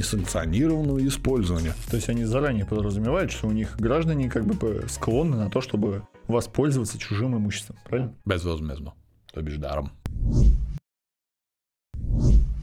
несанкционированного 0.70 1.06
использования. 1.06 1.74
То 1.90 1.96
есть 1.96 2.08
они 2.08 2.24
заранее 2.24 2.64
подразумевают, 2.64 3.30
что 3.30 3.48
у 3.48 3.52
них 3.52 3.76
граждане 3.78 4.30
как 4.30 4.44
бы 4.44 4.84
склонны 4.88 5.36
на 5.36 5.50
то, 5.50 5.60
чтобы 5.60 6.02
воспользоваться 6.28 6.98
чужим 6.98 7.36
имуществом. 7.36 7.76
Правильно? 7.84 8.14
Безвозмездно. 8.24 8.94
То 9.32 9.42
бишь 9.42 9.56
даром. 9.56 9.92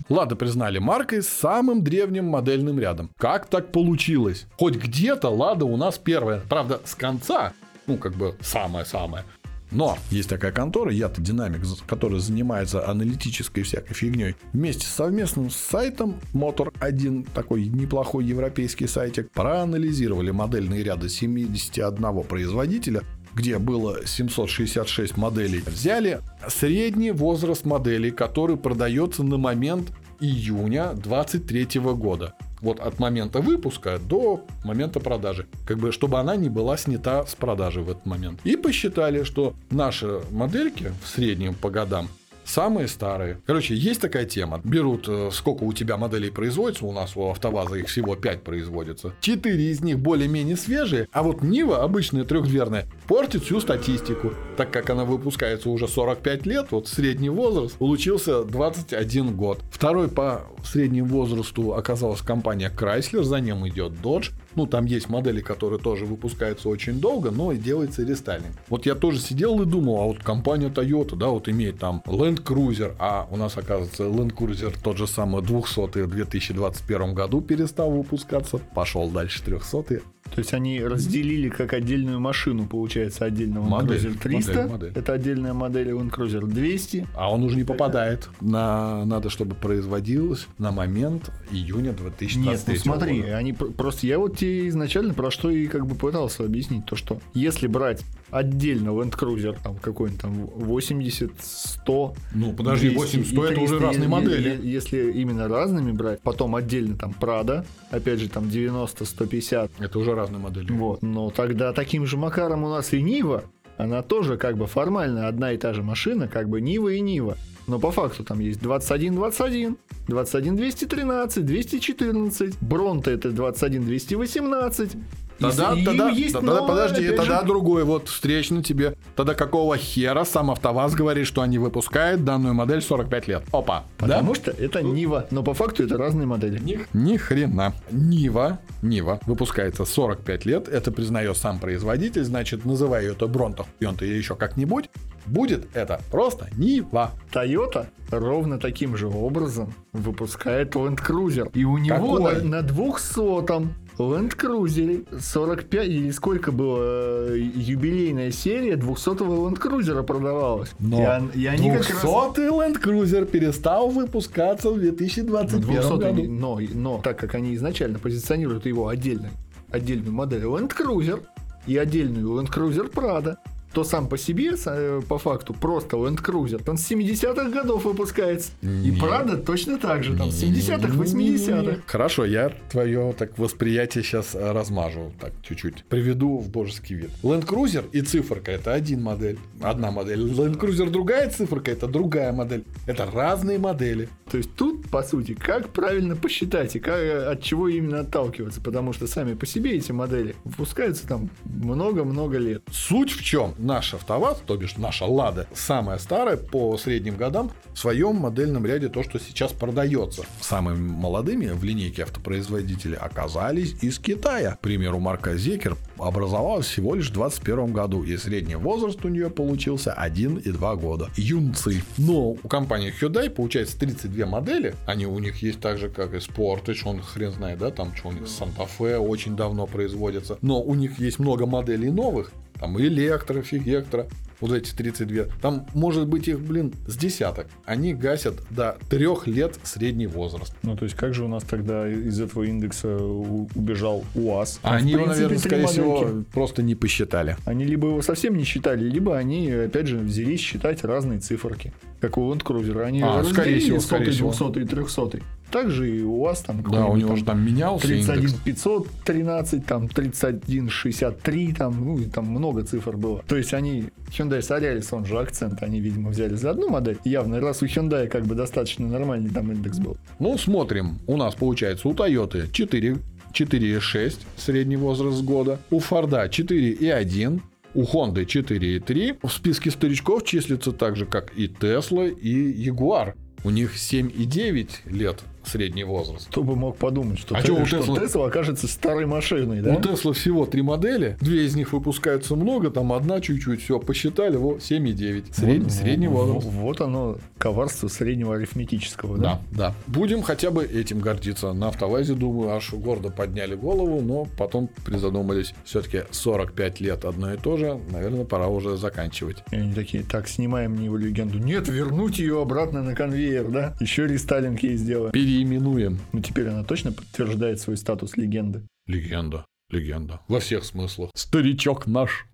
Лада 0.10 0.38
признали 0.38 0.80
маркой 0.80 1.22
с 1.22 1.28
самым 1.28 1.84
древним 1.84 2.26
модельным 2.26 2.80
рядом. 2.80 3.12
Как 3.18 3.48
так 3.48 3.74
получилось? 3.74 4.48
Хоть 4.58 4.76
где-то 4.76 5.30
Лада 5.30 5.66
у 5.66 5.76
нас 5.76 5.98
первая. 5.98 6.42
Правда, 6.48 6.80
с 6.86 6.96
конца. 6.96 7.52
Ну, 7.88 7.98
как 7.98 8.16
бы 8.16 8.36
самое-самое. 8.40 9.26
Но 9.72 9.98
есть 10.12 10.30
такая 10.30 10.52
контора, 10.52 10.92
я-то 10.92 11.22
динамик, 11.22 11.62
которая 11.88 12.20
занимается 12.20 12.88
аналитической 12.88 13.64
всякой 13.64 13.94
фигней. 13.94 14.36
Вместе 14.54 14.86
с 14.86 14.90
совместным 14.90 15.50
сайтом 15.50 16.16
Motor 16.34 16.74
1, 16.80 17.24
такой 17.34 17.68
неплохой 17.68 18.26
европейский 18.26 18.88
сайтик, 18.88 19.30
проанализировали 19.32 20.32
модельные 20.32 20.84
ряды 20.84 21.10
71 21.10 22.24
производителя, 22.24 23.04
где 23.36 23.60
было 23.60 24.06
766 24.06 25.18
моделей. 25.18 25.62
Взяли 25.66 26.22
средний 26.48 27.12
возраст 27.12 27.66
моделей, 27.66 28.12
который 28.12 28.58
продается 28.58 29.24
на 29.24 29.38
момент 29.38 29.92
июня 30.20 30.94
23 30.94 31.80
года. 31.80 32.34
Вот 32.62 32.80
от 32.80 33.00
момента 33.00 33.40
выпуска 33.40 34.00
до 34.00 34.44
момента 34.64 35.00
продажи. 35.00 35.48
Как 35.66 35.78
бы, 35.78 35.92
чтобы 35.92 36.20
она 36.20 36.36
не 36.36 36.50
была 36.50 36.78
снята 36.78 37.26
с 37.26 37.36
продажи 37.36 37.82
в 37.82 37.90
этот 37.90 38.06
момент. 38.06 38.40
И 38.44 38.56
посчитали, 38.56 39.24
что 39.24 39.54
наши 39.70 40.22
модельки 40.32 40.92
в 41.04 41.08
среднем 41.08 41.54
по 41.54 41.70
годам 41.70 42.10
Самые 42.48 42.88
старые. 42.88 43.42
Короче, 43.46 43.76
есть 43.76 44.00
такая 44.00 44.26
тема. 44.26 44.62
Берут, 44.64 45.10
э, 45.10 45.30
сколько 45.34 45.64
у 45.64 45.74
тебя 45.74 45.98
моделей 45.98 46.30
производится, 46.30 46.86
у 46.86 46.94
нас 46.94 47.18
у 47.18 47.30
АвтоВАЗа 47.30 47.76
их 47.76 47.88
всего 47.88 48.16
5 48.16 48.44
производится. 48.44 49.14
Четыре 49.20 49.70
из 49.70 49.82
них 49.82 50.00
более-менее 50.00 50.56
свежие, 50.56 51.10
а 51.12 51.24
вот 51.24 51.44
Нива, 51.44 51.84
обычная 51.84 52.24
трехдверная, 52.24 52.86
портит 53.06 53.44
всю 53.44 53.60
статистику. 53.60 54.32
Так 54.56 54.72
как 54.72 54.90
она 54.90 55.04
выпускается 55.04 55.70
уже 55.70 55.90
45 55.90 56.46
лет, 56.46 56.68
вот 56.72 56.88
средний 56.88 57.30
возраст 57.30 57.76
получился 57.76 58.44
21 58.46 59.36
год. 59.36 59.60
Второй 59.70 60.08
по 60.08 60.48
среднему 60.64 61.08
возрасту 61.08 61.74
оказалась 61.74 62.22
компания 62.22 62.72
Chrysler, 62.74 63.24
за 63.24 63.42
ним 63.42 63.68
идет 63.68 63.92
Dodge. 63.92 64.32
Ну, 64.58 64.66
там 64.66 64.86
есть 64.86 65.08
модели, 65.08 65.40
которые 65.40 65.80
тоже 65.80 66.06
выпускаются 66.06 66.68
очень 66.68 67.00
долго, 67.00 67.30
но 67.30 67.52
и 67.52 67.58
делается 67.58 68.02
рестайлинг. 68.02 68.56
Вот 68.70 68.88
я 68.88 68.96
тоже 68.96 69.20
сидел 69.20 69.62
и 69.62 69.66
думал, 69.68 70.02
а 70.02 70.06
вот 70.06 70.24
компания 70.24 70.70
Toyota, 70.70 71.16
да, 71.16 71.28
вот 71.28 71.48
имеет 71.48 71.78
там 71.78 72.02
Land 72.08 72.44
Cruiser, 72.44 72.96
а 72.98 73.28
у 73.30 73.38
нас, 73.38 73.56
оказывается, 73.56 74.06
Land 74.06 74.36
Cruiser 74.36 74.76
тот 74.84 74.98
же 74.98 75.06
самый 75.06 75.44
200 75.44 76.06
в 76.06 76.10
2021 76.10 77.14
году 77.14 77.40
перестал 77.42 77.92
выпускаться, 77.92 78.58
пошел 78.58 79.08
дальше 79.12 79.44
300 79.44 80.02
То 80.34 80.40
есть 80.40 80.54
они 80.54 80.82
разделили 80.84 81.50
как 81.50 81.74
отдельную 81.74 82.20
машину, 82.20 82.68
получается, 82.68 83.26
отдельно 83.26 83.62
Модель, 83.62 83.98
Cruiser 84.08 84.18
300, 84.22 84.52
модель, 84.54 84.72
модель. 84.72 84.92
это 84.96 85.14
отдельная 85.14 85.54
модель 85.54 85.90
Land 85.90 86.12
Cruiser 86.12 86.46
200. 86.46 87.08
а 87.16 87.32
он 87.32 87.44
уже 87.44 87.56
не 87.56 87.64
попадает. 87.64 88.30
На, 88.42 89.04
надо, 89.06 89.30
чтобы 89.30 89.56
производилось 89.56 90.48
на 90.58 90.72
момент 90.72 91.32
июня 91.52 91.94
2023 91.94 92.42
Нет, 92.44 92.64
ну 92.68 92.76
смотри, 92.92 93.22
года. 93.22 93.38
они 93.38 93.54
пр- 93.54 93.72
просто 93.72 94.08
я 94.08 94.20
вот 94.20 94.38
тебе 94.38 94.68
изначально 94.70 95.14
про 95.14 95.32
что 95.32 95.50
и 95.50 95.68
как 95.68 95.86
бы 95.86 95.96
пытался 95.96 96.44
объяснить, 96.44 96.86
то 96.86 96.96
что 96.96 97.20
если 97.34 97.68
брать 97.68 98.04
отдельно 98.30 98.90
Land 98.90 99.18
Cruiser, 99.18 99.58
там 99.62 99.78
какой-нибудь 99.78 100.22
там 100.22 100.34
80, 100.34 101.32
100, 101.40 102.14
Ну, 102.36 102.54
подожди, 102.54 102.90
200 102.90 103.18
8 103.18 103.24
и 103.24 103.52
это 103.52 103.62
уже 103.62 103.78
300, 103.78 103.80
разные 103.80 104.10
модели. 104.10 104.60
Если 104.64 105.12
именно 105.12 105.48
разными 105.48 105.92
брать, 105.92 106.22
потом 106.22 106.56
отдельно 106.56 106.98
там 106.98 107.16
Prado, 107.20 107.66
опять 107.92 108.20
же 108.20 108.30
там 108.30 108.50
90, 108.50 109.06
150, 109.06 109.72
Это 109.80 110.00
уже 110.00 110.14
разные 110.16 110.40
модели. 110.40 110.72
вот, 110.72 111.02
но 111.02 111.30
тогда 111.30 111.74
таким 111.74 112.06
же 112.06 112.18
макаром 112.18 112.64
у 112.64 112.70
нас 112.70 112.94
и 112.94 113.02
Нива, 113.02 113.44
она 113.78 114.02
тоже 114.02 114.38
как 114.38 114.58
бы 114.58 114.66
формально 114.68 115.28
одна 115.28 115.52
и 115.52 115.58
та 115.58 115.74
же 115.74 115.84
машина, 115.84 116.28
как 116.28 116.50
бы 116.50 116.62
Нива 116.62 116.90
и 116.90 117.00
Нива. 117.00 117.38
Но 117.68 117.80
по 117.80 117.92
факту 117.92 118.24
там 118.24 118.40
есть 118.40 118.62
21 118.62 119.16
21, 119.16 119.78
21 120.08 120.56
213, 120.56 121.46
214, 121.46 122.58
Бронта 122.62 123.12
это 123.12 123.30
21 123.32 123.86
218. 123.86 124.94
И 124.94 124.98
Тогда, 125.40 125.74
и 125.74 125.84
тогда, 125.84 126.10
есть 126.10 126.34
тогда 126.34 126.56
новая, 126.56 126.68
подожди, 126.68 127.06
опять 127.06 127.18
тогда 127.18 127.42
же, 127.42 127.46
другой 127.46 127.84
вот 127.84 128.08
встречный 128.08 128.64
тебе. 128.64 128.96
Тогда 129.16 129.34
какого 129.34 129.78
хера 129.78 130.26
сам 130.26 130.52
АвтоВАЗ 130.52 130.96
говорит, 130.96 131.28
что 131.28 131.42
они 131.42 131.58
выпускают 131.58 132.24
данную 132.24 132.54
модель 132.54 132.82
45 132.82 133.28
лет? 133.28 133.44
Опа, 133.52 133.84
Потому 133.98 134.36
что 134.36 134.52
это 134.52 134.82
Нива, 134.82 135.28
но 135.32 135.44
по 135.44 135.54
факту 135.54 135.84
это 135.84 135.98
разные 135.98 136.28
модели. 136.28 136.60
Ни, 136.60 136.80
ни 136.94 137.18
хрена. 137.18 137.74
Нива, 137.92 138.60
Нива 138.82 139.20
выпускается 139.26 139.86
45 139.86 140.46
лет, 140.46 140.68
это 140.68 140.92
признает 140.92 141.38
сам 141.38 141.60
производитель, 141.60 142.24
значит, 142.24 142.66
называй 142.66 143.04
ее 143.04 143.14
то 143.14 143.28
Бронто, 143.28 143.66
то 143.80 144.06
или 144.06 144.16
еще 144.16 144.36
как-нибудь, 144.36 144.90
будет 145.26 145.68
это 145.76 146.02
просто 146.12 146.48
Нива. 146.58 147.12
Toyota 147.32 147.88
ровно 148.10 148.60
таким 148.60 148.96
же 148.98 149.08
образом 149.08 149.74
выпускает 149.94 150.76
Land 150.76 151.00
Cruiser. 151.06 151.50
И 151.54 151.64
у 151.64 151.78
него 151.78 152.18
Какой? 152.18 152.44
на, 152.44 152.62
на 152.62 152.66
200-м 152.66 153.74
Land 153.98 154.36
Cruiser 154.38 155.06
45 155.20 155.88
или 155.88 156.12
сколько 156.12 156.52
было 156.52 157.34
э, 157.34 157.38
юбилейная 157.38 158.32
серия 158.32 158.76
200-го 158.76 159.50
Land 159.50 159.60
Cruiser 159.60 160.04
продавалась. 160.04 160.72
Но 160.80 161.30
и, 161.34 161.40
и 161.42 161.46
они 161.48 161.72
как 161.72 161.90
раз... 161.90 162.04
200-й 162.04 162.48
Land 162.50 162.82
Cruiser 162.82 163.26
перестал 163.26 163.90
выпускаться 163.90 164.70
в 164.70 164.80
2021 164.80 165.62
200-й, 165.62 165.98
году. 166.00 166.24
но, 166.32 166.60
но 166.74 167.02
так 167.02 167.18
как 167.18 167.36
они 167.36 167.56
изначально 167.56 168.00
позиционируют 168.00 168.66
его 168.66 168.88
отдельно, 168.88 169.30
отдельную 169.72 170.14
модель 170.14 170.44
Land 170.44 170.76
Cruiser 170.78 171.24
и 171.66 171.78
отдельную 171.78 172.28
Land 172.28 172.54
Cruiser 172.54 172.92
Prado, 172.92 173.38
то 173.74 173.84
сам 173.84 174.08
по 174.08 174.18
себе, 174.18 174.56
э, 174.66 175.02
по 175.08 175.18
факту, 175.18 175.54
просто 175.54 175.98
Land 175.98 176.24
Cruiser, 176.24 176.62
он 176.68 176.78
с 176.78 176.90
70-х 176.90 177.50
годов 177.50 177.86
выпускается. 177.86 178.52
И 178.62 178.68
Нет. 178.68 179.02
Prado 179.02 179.38
точно 179.44 179.78
так 179.78 180.04
же, 180.04 180.16
там, 180.16 180.32
с 180.32 180.42
70-х, 180.42 180.88
Не-не-не. 180.88 181.38
80-х. 181.38 181.82
Хорошо, 181.86 182.26
я 182.26 182.52
твое 182.72 183.14
так 183.18 183.38
восприятие 183.38 184.04
сейчас 184.04 184.36
размажу 184.36 185.12
так 185.20 185.34
чуть-чуть. 185.44 185.84
Приведу 185.90 186.38
в 186.38 186.50
божеский 186.50 186.96
вид. 186.96 187.10
Land 187.24 187.46
Cruiser 187.46 187.86
и 187.92 188.02
циферка 188.02 188.52
это 188.52 188.74
один 188.74 189.04
модель, 189.04 189.38
одна 189.62 189.92
модель. 189.92 190.22
Land 190.22 190.60
Cruiser 190.60 190.90
другая 190.90 191.30
циферка 191.30 191.72
это 191.72 191.88
другая 191.88 192.32
модель. 192.32 192.64
Это 192.86 193.06
разные 193.06 193.60
модели. 193.60 194.10
То 194.30 194.38
есть 194.38 194.54
тут, 194.56 194.90
по 194.90 195.04
сути, 195.04 195.34
как 195.34 195.70
правильно 195.70 196.16
посчитать 196.16 196.76
и 196.76 196.80
как, 196.80 197.00
от 197.28 197.42
чего 197.42 197.68
именно 197.68 198.02
отталкиваться, 198.02 198.62
потому 198.62 198.94
что 198.94 199.08
сами 199.08 199.34
по 199.36 199.46
себе 199.46 199.72
эти 199.76 199.92
модели 199.92 200.36
выпускаются 200.44 201.08
там 201.08 201.30
много-много 201.46 202.38
лет. 202.38 202.64
Суть 202.72 203.12
в 203.12 203.24
чем? 203.24 203.54
Наш 203.68 203.94
АвтоВАЗ, 203.94 204.44
то 204.46 204.56
бишь 204.56 204.78
наша 204.78 205.04
Лада, 205.04 205.46
самая 205.54 205.98
старая 205.98 206.38
по 206.38 206.78
средним 206.78 207.18
годам, 207.18 207.52
в 207.74 207.78
своем 207.78 208.16
модельном 208.16 208.66
ряде 208.66 208.88
то, 208.88 209.04
что 209.04 209.20
сейчас 209.20 209.52
продается. 209.52 210.24
Самыми 210.40 210.80
молодыми 210.80 211.48
в 211.48 211.66
линейке 211.66 212.04
автопроизводителей 212.04 212.96
оказались 212.96 213.76
из 213.82 214.00
Китая. 214.00 214.52
К 214.52 214.60
примеру, 214.62 215.00
марка 215.00 215.36
Зекер 215.36 215.76
образовалась 215.98 216.66
всего 216.66 216.96
лишь 216.96 217.10
в 217.10 217.14
2021 217.14 217.74
году, 217.74 218.04
и 218.04 218.16
средний 218.16 218.56
возраст 218.56 219.04
у 219.04 219.10
нее 219.10 219.30
получился 219.30 219.94
1,2 220.02 220.80
года. 220.80 221.10
Юнцы. 221.18 221.84
Но 221.98 222.38
у 222.42 222.48
компании 222.48 222.94
Hyundai 222.98 223.30
получается 223.30 223.78
32 223.80 224.26
модели. 224.28 224.76
Они 224.86 225.06
у 225.06 225.20
них 225.20 225.42
есть 225.42 225.60
так 225.60 225.78
же, 225.78 225.90
как 225.90 226.14
и 226.14 226.20
Sportage, 226.20 226.84
он 226.86 227.02
хрен 227.02 227.34
знает, 227.34 227.60
да, 227.60 227.72
там 227.72 227.94
что 227.94 228.08
у 228.08 228.12
них 228.14 228.30
Санта-Фе 228.30 228.98
очень 228.98 229.36
давно 229.36 229.68
производится. 229.68 230.38
Но 230.42 230.62
у 230.62 230.74
них 230.74 231.00
есть 231.00 231.20
много 231.20 231.46
моделей 231.46 231.92
новых, 231.92 232.32
там 232.60 232.80
электро, 232.80 233.42
фигектро, 233.42 234.08
вот 234.40 234.52
эти 234.52 234.74
32, 234.74 235.26
там 235.42 235.66
может 235.74 236.08
быть 236.08 236.28
их, 236.28 236.40
блин, 236.40 236.74
с 236.88 236.96
десяток. 236.96 237.48
Они 237.66 237.94
гасят 237.94 238.36
до 238.50 238.78
трех 238.90 239.28
лет 239.28 239.58
средний 239.64 240.08
возраст. 240.08 240.54
Ну, 240.64 240.76
то 240.76 240.86
есть, 240.86 240.96
как 240.96 241.14
же 241.14 241.24
у 241.24 241.28
нас 241.28 241.44
тогда 241.44 241.90
из 241.90 242.20
этого 242.20 242.44
индекса 242.44 242.98
убежал 242.98 244.04
УАЗ? 244.16 244.60
А 244.62 244.76
они 244.76 244.92
его, 244.94 245.08
наверное, 245.08 245.38
скорее 245.40 245.64
модельки. 245.64 245.82
всего, 245.82 246.24
просто 246.32 246.62
не 246.62 246.76
посчитали. 246.76 247.38
Они 247.46 247.66
либо 247.66 247.88
его 247.88 248.02
совсем 248.02 248.38
не 248.38 248.44
считали, 248.44 248.88
либо 248.88 249.18
они, 249.18 249.50
опять 249.50 249.88
же, 249.88 249.98
взялись 249.98 250.40
считать 250.40 250.84
разные 250.84 251.20
циферки. 251.20 251.74
Как 252.00 252.18
у 252.18 252.32
Land 252.32 252.44
Cruiser. 252.44 252.84
Они 252.84 253.02
а, 253.04 253.24
скорее 253.24 253.60
всего, 253.60 253.80
скорее 253.80 254.14
100, 254.14 254.50
200 254.50 254.60
и 254.60 254.66
300. 254.66 255.20
Также 255.52 255.90
и 255.90 256.02
у 256.02 256.22
вас 256.22 256.42
там 256.42 256.62
Да, 256.70 256.86
у 256.88 256.98
него 256.98 257.16
же 257.16 257.24
там 257.24 257.46
менялся 257.46 257.88
31 257.88 258.20
индекс. 258.20 258.34
513, 258.44 259.66
там 259.66 259.88
31 259.88 260.70
63, 260.70 261.54
там, 261.54 261.86
ну 261.86 261.98
и 261.98 262.06
там 262.06 262.26
много 262.26 262.64
цифр 262.64 262.98
было. 262.98 263.24
То 263.28 263.38
есть 263.38 263.54
они, 263.54 263.86
Hyundai 264.10 264.40
Solaris, 264.40 264.88
он 264.92 265.06
же 265.06 265.18
акцент, 265.20 265.64
они, 265.64 265.80
видимо, 265.80 266.10
взяли 266.10 266.36
за 266.36 266.52
одну 266.52 266.70
модель. 266.70 266.98
Явно, 267.06 267.40
раз 267.40 267.62
у 267.62 267.66
Hyundai 267.66 268.08
как 268.08 268.26
бы 268.26 268.36
достаточно 268.36 268.88
нормальный 268.88 269.30
там 269.30 269.52
индекс 269.52 269.80
был. 269.80 269.98
Ну, 270.20 270.38
смотрим. 270.38 271.00
У 271.08 271.18
нас 271.18 271.36
получается 271.36 271.88
у 271.88 271.94
Toyota 271.94 272.52
4 272.52 272.98
4,6 273.34 274.16
средний 274.36 274.78
возраст 274.78 275.22
года, 275.22 275.60
у 275.70 275.80
Форда 275.80 276.26
4,1, 276.26 277.42
у 277.76 277.84
Honda 277.84 278.26
4,3. 278.26 279.20
В 279.22 279.32
списке 279.32 279.70
старичков 279.70 280.24
числится 280.24 280.72
так 280.72 280.96
же, 280.96 281.06
как 281.06 281.32
и 281.38 281.48
Tesla 281.48 282.10
и 282.10 282.68
Jaguar. 282.68 283.14
У 283.44 283.50
них 283.50 283.76
7,9 283.76 284.70
лет 284.86 285.20
средний 285.48 285.84
возраст. 285.84 286.28
Кто 286.30 286.44
бы 286.44 286.56
мог 286.56 286.78
подумать, 286.78 287.20
что, 287.20 287.36
а 287.36 287.42
ты, 287.42 287.66
что 287.66 287.80
Tesla... 287.80 288.04
Tesla 288.04 288.28
окажется 288.28 288.68
старой 288.68 289.06
машиной, 289.06 289.62
да? 289.62 289.76
У 289.76 289.80
Tesla 289.80 290.14
всего 290.14 290.46
три 290.46 290.62
модели, 290.62 291.18
две 291.22 291.46
из 291.46 291.56
них 291.56 291.74
выпускаются 291.74 292.36
много, 292.36 292.70
там 292.70 292.94
одна 292.94 293.22
чуть-чуть, 293.22 293.64
все, 293.64 293.80
посчитали, 293.80 294.38
вот 294.38 294.60
7,9. 294.60 295.34
Сред... 295.34 295.64
Вот, 295.64 295.72
средний 295.72 296.08
возраст. 296.08 296.48
Вот 296.48 296.82
оно, 296.82 297.18
коварство 297.38 297.88
среднего 297.88 298.36
арифметического, 298.36 299.18
да? 299.18 299.42
Да, 299.52 299.70
да. 299.70 299.76
Будем 299.88 300.22
хотя 300.22 300.52
бы 300.52 300.64
этим 300.66 301.00
гордиться. 301.00 301.54
На 301.54 301.70
автовазе, 301.70 302.14
думаю, 302.14 302.52
аж 302.52 302.74
гордо 302.74 303.10
подняли 303.10 303.56
голову, 303.56 304.02
но 304.02 304.28
потом 304.38 304.70
призадумались, 304.86 305.54
все-таки 305.64 306.04
45 306.12 306.82
лет 306.82 307.06
одно 307.06 307.34
и 307.34 307.38
то 307.38 307.58
же, 307.58 307.80
наверное, 307.92 308.26
пора 308.26 308.48
уже 308.48 308.78
заканчивать. 308.78 309.38
И 309.52 309.56
они 309.56 309.74
такие, 309.74 310.04
так, 310.04 310.28
снимаем 310.28 310.72
мне 310.72 310.86
его 310.86 310.98
легенду. 310.98 311.40
Нет, 311.40 311.68
вернуть 311.68 312.20
ее 312.20 312.42
обратно 312.42 312.84
на 312.84 312.96
конвейер, 312.96 313.48
да? 313.50 313.76
Еще 313.80 314.08
рестайлинг 314.08 314.62
ей 314.64 314.78
сделаем. 314.78 315.12
Пере 315.12 315.37
переименуем. 315.38 316.00
Ну, 316.14 316.22
теперь 316.22 316.48
она 316.48 316.64
точно 316.64 316.92
подтверждает 316.92 317.60
свой 317.60 317.78
статус 317.78 318.18
легенды. 318.18 318.64
Легенда. 318.88 319.46
Легенда. 319.70 320.22
Во 320.28 320.40
всех 320.40 320.64
смыслах. 320.64 321.12
Старичок 321.16 321.88
наш. 321.88 322.26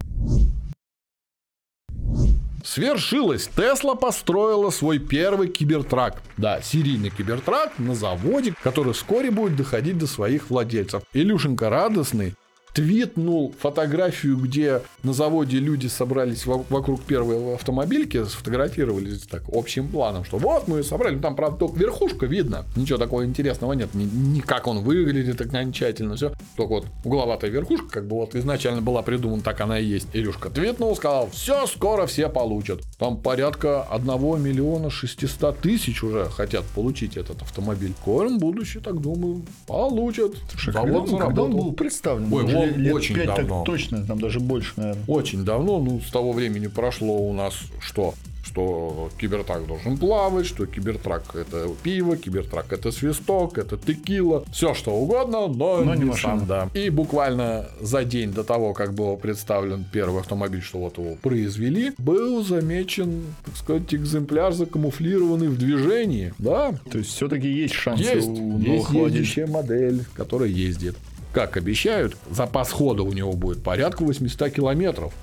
Свершилось. 2.63 3.49
Тесла 3.53 3.95
построила 3.95 4.69
свой 4.69 4.99
первый 4.99 5.49
кибертрак. 5.49 6.21
Да, 6.37 6.61
серийный 6.61 7.09
кибертрак 7.09 7.77
на 7.77 7.93
заводе, 7.93 8.53
который 8.63 8.93
вскоре 8.93 9.31
будет 9.31 9.57
доходить 9.57 9.97
до 9.97 10.07
своих 10.07 10.49
владельцев. 10.49 11.03
Илюшенька 11.13 11.69
радостный, 11.69 12.35
твитнул 12.73 13.53
фотографию, 13.59 14.37
где 14.37 14.81
на 15.03 15.13
заводе 15.13 15.59
люди 15.59 15.87
собрались 15.87 16.45
вокруг 16.45 17.01
первой 17.03 17.55
автомобильки, 17.55 18.23
сфотографировались 18.25 19.21
так 19.21 19.43
общим 19.51 19.87
планом, 19.87 20.25
что 20.25 20.37
вот 20.37 20.67
мы 20.67 20.83
собрали, 20.83 21.17
там, 21.19 21.35
правда, 21.35 21.59
только 21.59 21.79
верхушка 21.79 22.25
видно, 22.25 22.65
ничего 22.75 22.97
такого 22.97 23.25
интересного 23.25 23.73
нет, 23.73 23.93
ни, 23.93 24.03
ни 24.03 24.39
как 24.39 24.67
он 24.67 24.79
выглядит 24.79 25.37
так 25.37 25.47
окончательно, 25.47 26.15
все, 26.15 26.33
только 26.57 26.69
вот 26.71 26.85
угловатая 27.03 27.51
верхушка, 27.51 27.87
как 27.89 28.07
бы 28.07 28.15
вот 28.15 28.35
изначально 28.35 28.81
была 28.81 29.01
придумана, 29.03 29.41
так 29.41 29.61
она 29.61 29.79
и 29.79 29.85
есть. 29.85 30.07
Илюшка 30.13 30.49
твитнул, 30.49 30.95
сказал, 30.95 31.29
все, 31.31 31.67
скоро 31.67 32.07
все 32.07 32.29
получат. 32.29 32.81
Там 32.97 33.17
порядка 33.17 33.83
1 33.83 34.07
миллиона 34.41 34.89
600 34.89 35.59
тысяч 35.59 36.03
уже 36.03 36.25
хотят 36.25 36.65
получить 36.75 37.17
этот 37.17 37.41
автомобиль. 37.41 37.93
Корм 38.03 38.39
будущее, 38.39 38.81
так 38.81 38.99
думаю, 38.99 39.43
получат. 39.67 40.35
Слушай, 40.51 40.73
Завод 40.73 41.09
когда, 41.09 41.25
когда 41.25 41.43
он 41.43 41.55
был 41.55 41.73
представлен? 41.73 42.33
Ой, 42.33 42.45
лет, 42.65 42.77
лет 42.77 42.93
очень 42.93 43.15
5 43.15 43.25
давно. 43.25 43.57
Так 43.57 43.65
точно, 43.65 44.05
там 44.05 44.19
даже 44.19 44.39
больше, 44.39 44.73
наверное. 44.75 45.03
Очень 45.07 45.45
давно, 45.45 45.79
ну, 45.79 45.99
с 46.01 46.11
того 46.11 46.31
времени 46.31 46.67
прошло 46.67 47.17
у 47.17 47.33
нас 47.33 47.53
что? 47.79 48.13
что 48.53 49.09
кибертрак 49.19 49.65
должен 49.65 49.97
плавать, 49.97 50.45
что 50.45 50.65
кибертрак 50.65 51.35
это 51.35 51.67
пиво, 51.81 52.17
кибертрак 52.17 52.71
это 52.71 52.91
свисток, 52.91 53.57
это 53.57 53.77
текила, 53.77 54.43
все 54.51 54.73
что 54.73 54.91
угодно, 54.91 55.47
но, 55.47 55.77
но 55.77 55.95
не, 55.95 56.03
не 56.03 56.13
сам, 56.13 56.45
да. 56.45 56.69
И 56.73 56.89
буквально 56.89 57.67
за 57.81 58.03
день 58.03 58.31
до 58.31 58.43
того, 58.43 58.73
как 58.73 58.93
был 58.93 59.17
представлен 59.17 59.85
первый 59.91 60.21
автомобиль, 60.21 60.61
что 60.61 60.79
вот 60.79 60.97
его 60.97 61.15
произвели, 61.15 61.93
был 61.97 62.43
замечен, 62.43 63.23
так 63.45 63.55
сказать, 63.55 63.93
экземпляр 63.93 64.53
закамуфлированный 64.53 65.47
в 65.47 65.57
движении, 65.57 66.33
да. 66.37 66.73
То 66.91 66.99
есть 66.99 67.11
все-таки 67.11 67.47
есть 67.47 67.73
шанс 67.73 68.01
есть, 68.01 68.27
у 68.27 68.59
есть 68.59 68.89
ездящая 68.89 69.47
модель, 69.47 70.05
которая 70.13 70.49
ездит. 70.49 70.95
Как 71.33 71.57
обещают, 71.57 72.15
запас 72.29 72.71
хода 72.71 73.01
у 73.01 73.11
него 73.11 73.33
будет 73.33 73.63
порядка 73.63 74.03
800 74.03 74.51
километров. 74.51 75.13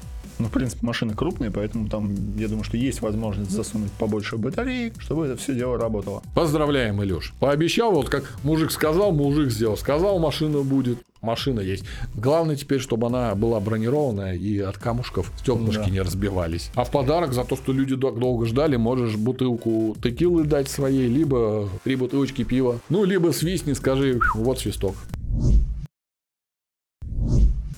Ну, 0.41 0.47
в 0.47 0.51
принципе, 0.51 0.85
машины 0.87 1.15
крупные, 1.15 1.51
поэтому 1.51 1.89
там, 1.89 2.37
я 2.37 2.49
думаю, 2.49 2.65
что 2.65 2.79
есть 2.79 3.03
возможность 3.03 3.51
засунуть 3.51 3.93
побольше 3.93 4.39
батареи, 4.39 4.93
чтобы 4.99 5.27
это 5.27 5.37
все 5.37 5.55
дело 5.55 5.79
работало. 5.79 6.23
Поздравляем, 6.35 7.03
Илюш. 7.03 7.35
Пообещал, 7.39 7.93
вот 7.93 8.09
как 8.09 8.25
мужик 8.43 8.73
сказал, 8.73 9.13
мужик 9.13 9.51
сделал. 9.51 9.77
Сказал, 9.77 10.19
машина 10.19 10.61
будет. 10.63 10.99
Машина 11.21 11.61
есть. 11.61 11.85
Главное 12.15 12.57
теперь, 12.57 12.81
чтобы 12.81 13.09
она 13.09 13.35
была 13.35 13.61
бронированная 13.61 14.35
и 14.35 14.59
от 14.59 14.79
камушков 14.79 15.31
стеклышки 15.39 15.85
да. 15.85 15.91
не 15.91 16.01
разбивались. 16.01 16.71
А 16.75 16.85
в 16.85 16.91
подарок 16.91 17.35
за 17.35 17.45
то, 17.45 17.57
что 17.57 17.73
люди 17.73 17.95
долго 17.95 18.47
ждали, 18.47 18.77
можешь 18.77 19.17
бутылку 19.17 19.95
текилы 20.03 20.45
дать 20.45 20.69
своей, 20.71 21.07
либо 21.07 21.69
три 21.85 21.97
бутылочки 21.97 22.43
пива. 22.45 22.81
Ну, 22.89 23.05
либо 23.05 23.33
свистни, 23.33 23.75
скажи, 23.75 24.19
вот 24.35 24.59
свисток. 24.59 24.97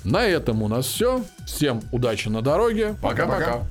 На 0.04 0.24
этом 0.24 0.62
у 0.62 0.68
нас 0.68 0.86
все. 0.86 1.22
Всем 1.46 1.80
удачи 1.92 2.28
на 2.28 2.42
дороге. 2.42 2.94
Пока-пока. 3.02 3.62